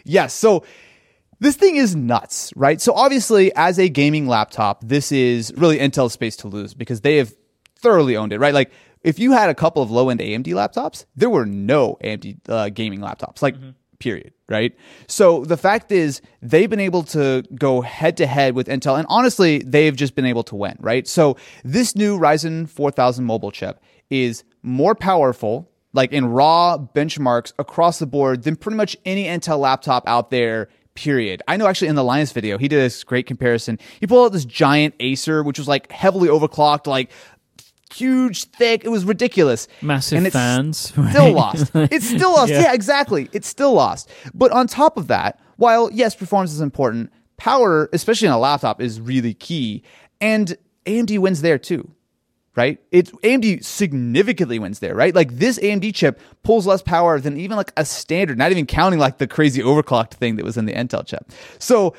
[0.05, 0.32] Yes.
[0.32, 0.64] So
[1.41, 2.80] this thing is nuts, right?
[2.80, 7.16] So obviously, as a gaming laptop, this is really Intel's space to lose because they
[7.16, 7.34] have
[7.78, 8.55] thoroughly owned it, right?
[8.55, 8.70] Like
[9.03, 12.68] if you had a couple of low end AMD laptops, there were no AMD uh,
[12.70, 13.55] gaming laptops, like
[13.99, 14.76] period, right?
[15.09, 19.07] So the fact is, they've been able to go head to head with Intel, and
[19.09, 21.07] honestly, they've just been able to win, right?
[21.07, 23.80] So this new Ryzen 4000 mobile chip
[24.11, 29.59] is more powerful like in raw benchmarks across the board than pretty much any Intel
[29.59, 30.68] laptop out there.
[30.94, 31.42] Period.
[31.47, 33.78] I know actually in the Linus video, he did this great comparison.
[34.01, 37.11] He pulled out this giant Acer, which was like heavily overclocked, like
[37.93, 38.84] huge, thick.
[38.84, 39.68] It was ridiculous.
[39.82, 41.34] Massive And it's fans, Still right?
[41.34, 41.70] lost.
[41.74, 42.51] It's still lost.
[42.57, 42.62] Yeah.
[42.62, 43.28] yeah, exactly.
[43.32, 44.11] It's still lost.
[44.34, 48.80] But on top of that, while yes, performance is important, power, especially on a laptop,
[48.80, 49.82] is really key.
[50.20, 50.57] And
[50.87, 51.91] AMD wins there too
[52.57, 52.78] right?
[52.91, 55.14] It's AMD significantly wins there, right?
[55.14, 58.99] Like this AMD chip pulls less power than even like a standard, not even counting
[58.99, 61.30] like the crazy overclocked thing that was in the Intel chip.
[61.59, 61.95] So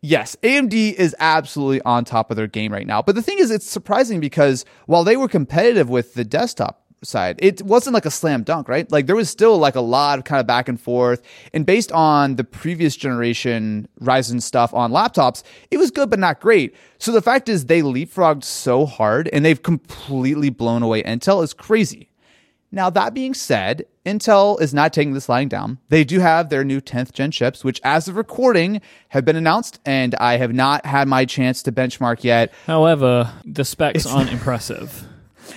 [0.00, 3.02] yes, AMD is absolutely on top of their game right now.
[3.02, 7.38] But the thing is, it's surprising because while they were competitive with the desktop side,
[7.40, 8.90] it wasn't like a slam dunk, right?
[8.90, 11.22] Like there was still like a lot of kind of back and forth.
[11.52, 16.40] And based on the previous generation Ryzen stuff on laptops, it was good but not
[16.40, 16.74] great.
[16.98, 21.54] So the fact is they leapfrogged so hard and they've completely blown away Intel is
[21.54, 22.07] crazy.
[22.70, 25.78] Now, that being said, Intel is not taking this lying down.
[25.88, 29.80] They do have their new 10th gen chips, which, as of recording, have been announced,
[29.86, 32.52] and I have not had my chance to benchmark yet.
[32.66, 35.06] However, the specs aren't impressive.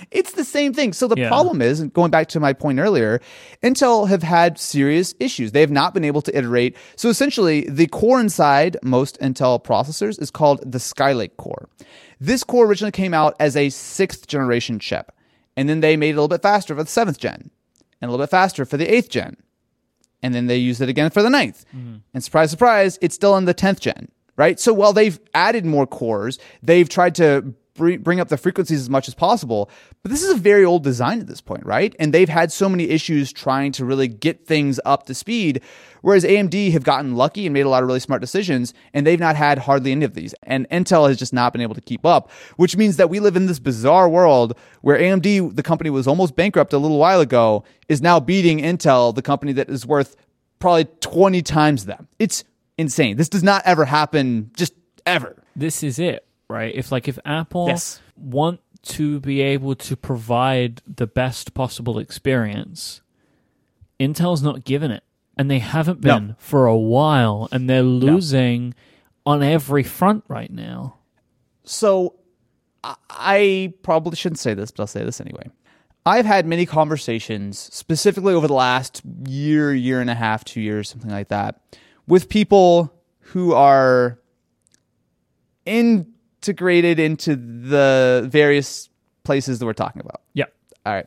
[0.10, 0.94] It's the same thing.
[0.94, 1.28] So the Yeah.
[1.28, 3.20] problem is, and going back to my point earlier,
[3.62, 5.52] Intel have had serious issues.
[5.52, 6.78] They have not been able to iterate.
[6.96, 11.68] So essentially, the core inside most Intel processors is called the Skylake core.
[12.22, 15.12] This core originally came out as a sixth generation chip,
[15.56, 17.52] and then they made it a little bit faster for the seventh gen.
[18.02, 19.38] and a little bit faster for the eighth gen.
[20.24, 21.66] And then they used it again for the ninth.
[21.76, 21.98] Mm-hmm.
[22.14, 24.60] And surprise, surprise, it's still in the 10th gen, right?
[24.60, 27.54] So while they've added more cores, they've tried to
[27.98, 29.70] bring up the frequencies as much as possible.
[30.04, 31.96] But this is a very old design at this point, right?
[32.00, 35.62] And they've had so many issues trying to really get things up to speed.
[36.02, 39.20] Whereas AMD have gotten lucky and made a lot of really smart decisions, and they've
[39.20, 40.34] not had hardly any of these.
[40.44, 43.36] And Intel has just not been able to keep up, which means that we live
[43.36, 47.64] in this bizarre world where AMD, the company was almost bankrupt a little while ago,
[47.88, 50.16] is now beating Intel, the company that is worth
[50.60, 52.08] probably 20 times them.
[52.20, 52.44] It's
[52.78, 53.18] insane.
[53.18, 54.74] This does not ever happen, just
[55.06, 55.44] ever.
[55.56, 56.74] this is it, right?
[56.76, 58.00] If like if Apple Yes.
[58.16, 63.02] want to be able to provide the best possible experience,
[64.00, 65.04] Intel's not giving it.
[65.38, 66.14] And they haven't No.
[66.20, 68.74] been for a while and they're losing
[69.26, 70.96] on every front right now.
[71.64, 72.16] So
[72.84, 75.50] I- probably shouldn't say this, but I'll say this anyway.
[76.06, 80.90] I've had many conversations, specifically over the last year, year and a half, two years,
[80.90, 81.62] something like that,
[82.08, 84.20] with people who are
[86.42, 88.90] integrated into the various
[89.24, 90.22] places that we're talking about.
[90.34, 90.46] Yeah.
[90.86, 91.06] All right.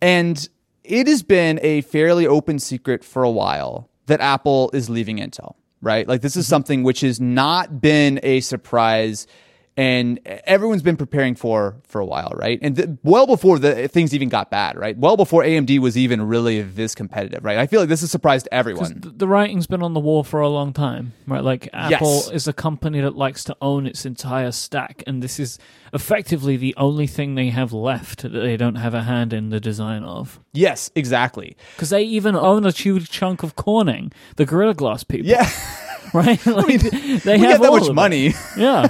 [0.00, 0.48] And
[0.82, 5.54] it has been a fairly open secret for a while that Apple is leaving Intel,
[5.80, 6.08] right?
[6.08, 6.50] Like this is mm-hmm.
[6.50, 9.28] something which has not been a surprise
[9.76, 12.58] and everyone's been preparing for for a while, right?
[12.62, 14.96] And th- well before the things even got bad, right?
[14.98, 17.56] Well before AMD was even really this competitive, right?
[17.58, 19.00] I feel like this has surprised everyone.
[19.00, 21.42] Th- The writing's been on the wall for a long time, right?
[21.42, 22.30] Like Apple Yes.
[22.30, 25.58] is a company that likes to own its entire stack, and this is
[25.94, 29.60] effectively the only thing they have left that they don't have a hand in the
[29.60, 30.40] design of.
[30.52, 31.56] Yes, exactly.
[31.76, 35.26] Because they even own a huge chunk of Corning, the Gorilla Glass people.
[35.26, 35.48] Yeah,
[36.14, 36.44] right.
[36.46, 38.34] Like, they we have get that much money.
[38.56, 38.88] Yeah,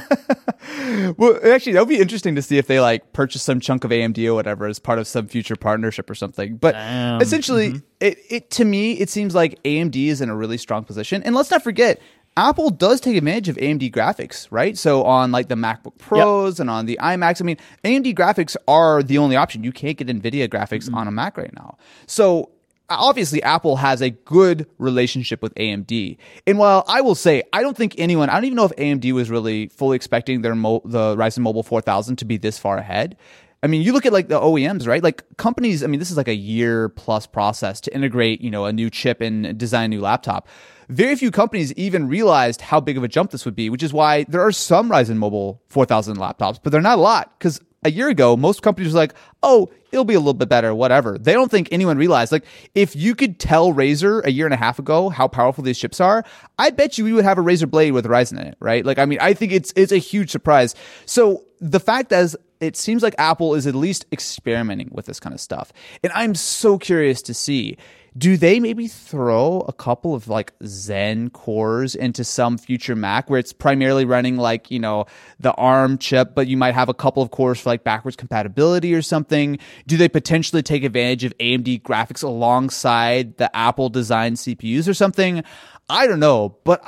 [1.17, 3.91] Well, actually, that would be interesting to see if they like purchase some chunk of
[3.91, 6.57] AMD or whatever as part of some future partnership or something.
[6.57, 7.21] But Damn.
[7.21, 7.79] essentially, mm-hmm.
[8.01, 11.23] it, it to me it seems like AMD is in a really strong position.
[11.23, 12.01] And let's not forget,
[12.37, 14.79] Apple does take advantage of AMD graphics, right?
[14.79, 19.03] So on like the MacBook Pros and on the iMacs, I mean, AMD graphics are
[19.03, 19.65] the only option.
[19.65, 20.95] You can't get NVIDIA graphics mm-hmm.
[20.95, 21.77] on a Mac right now.
[22.07, 22.51] So
[22.89, 26.17] obviously Apple has a good relationship with AMD.
[26.47, 29.11] And while I will say, I don't think anyone, I don't even know if AMD
[29.13, 33.17] was really fully expecting their mo- the Ryzen Mobile 4000 to be this far ahead.
[33.65, 35.03] I mean, you look at like the OEMs, right?
[35.03, 38.65] Like companies, I mean, this is like a year plus process to integrate, you know,
[38.65, 40.49] a new chip and design a new laptop.
[40.89, 43.93] Very few companies even realized how big of a jump this would be, which is
[43.93, 47.91] why there are some Ryzen Mobile 4000 laptops, but they're not a lot because a
[47.91, 51.19] year ago, most companies were like, oh, it'll be a little bit better, whatever.
[51.19, 52.33] They don't think anyone realized.
[52.33, 55.79] Like, if you could tell Razer a year and a half ago how powerful these
[55.79, 56.25] chips are,
[56.59, 58.85] I bet you we would have a Razer Blade with Ryzen in it, right?
[58.85, 60.75] Like, I mean, I think it's it's a huge surprise.
[61.07, 65.35] So the fact that it seems like Apple is at least experimenting with this kind
[65.35, 65.73] of stuff,
[66.03, 67.77] and I'm so curious to see.
[68.17, 73.39] Do they maybe throw a couple of like Zen cores into some future Mac where
[73.39, 75.07] it's primarily running like, you know,
[75.41, 78.95] the ARM chip, but you might have a couple of cores for like backwards compatibility
[78.95, 79.59] or something?
[79.87, 85.43] Do they potentially take advantage of AMD graphics alongside the Apple designed CPUs or something?
[85.89, 86.85] I don't know, but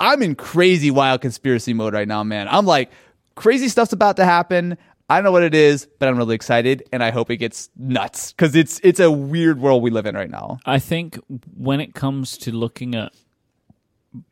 [0.00, 2.48] I'm in crazy wild conspiracy mode right now, man.
[2.50, 2.90] I'm like,
[3.36, 4.76] crazy stuff's about to happen.
[5.08, 7.70] I don't know what it is, but I'm really excited and I hope it gets
[7.76, 10.58] nuts because it's it's a weird world we live in right now.
[10.66, 11.18] I think
[11.56, 13.12] when it comes to looking at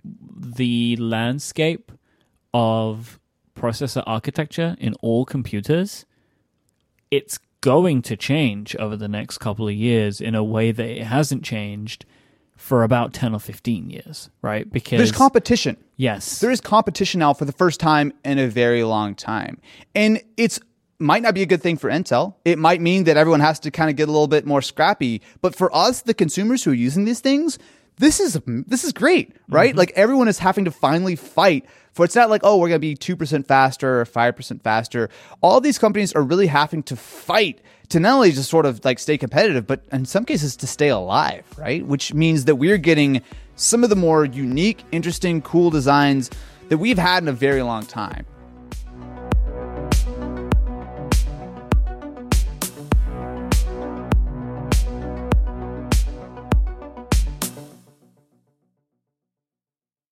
[0.02, 1.92] the landscape
[2.52, 3.20] of
[3.56, 6.06] processor architecture in all computers,
[7.10, 11.04] it's going to change over the next couple of years in a way that it
[11.04, 12.04] hasn't changed
[12.56, 14.70] for about 10 or 15 years, right?
[14.70, 15.76] Because There's competition.
[15.96, 16.40] yes.
[16.40, 19.60] There is competition now for the first time in a very long time.
[19.94, 20.60] And it's
[21.00, 22.34] might not be a good thing for Intel.
[22.44, 25.22] It might mean that everyone has to kind of get a little bit more scrappy.
[25.42, 27.58] But for us, the consumers who are using these things,
[27.98, 29.70] this is this is great, right?
[29.70, 29.78] Mm-hmm.
[29.78, 32.96] Like everyone is having to finally fight for it's not like, oh, we're gonna be
[32.96, 35.08] two percent faster or five percent faster.
[35.40, 38.98] All these companies are really having to fight to not only just sort of like
[38.98, 41.86] stay competitive, but in some cases to stay alive, right?
[41.86, 43.22] Which means that we're getting
[43.56, 46.30] some of the more unique, interesting, cool designs
[46.68, 48.26] that we've had in a very long time.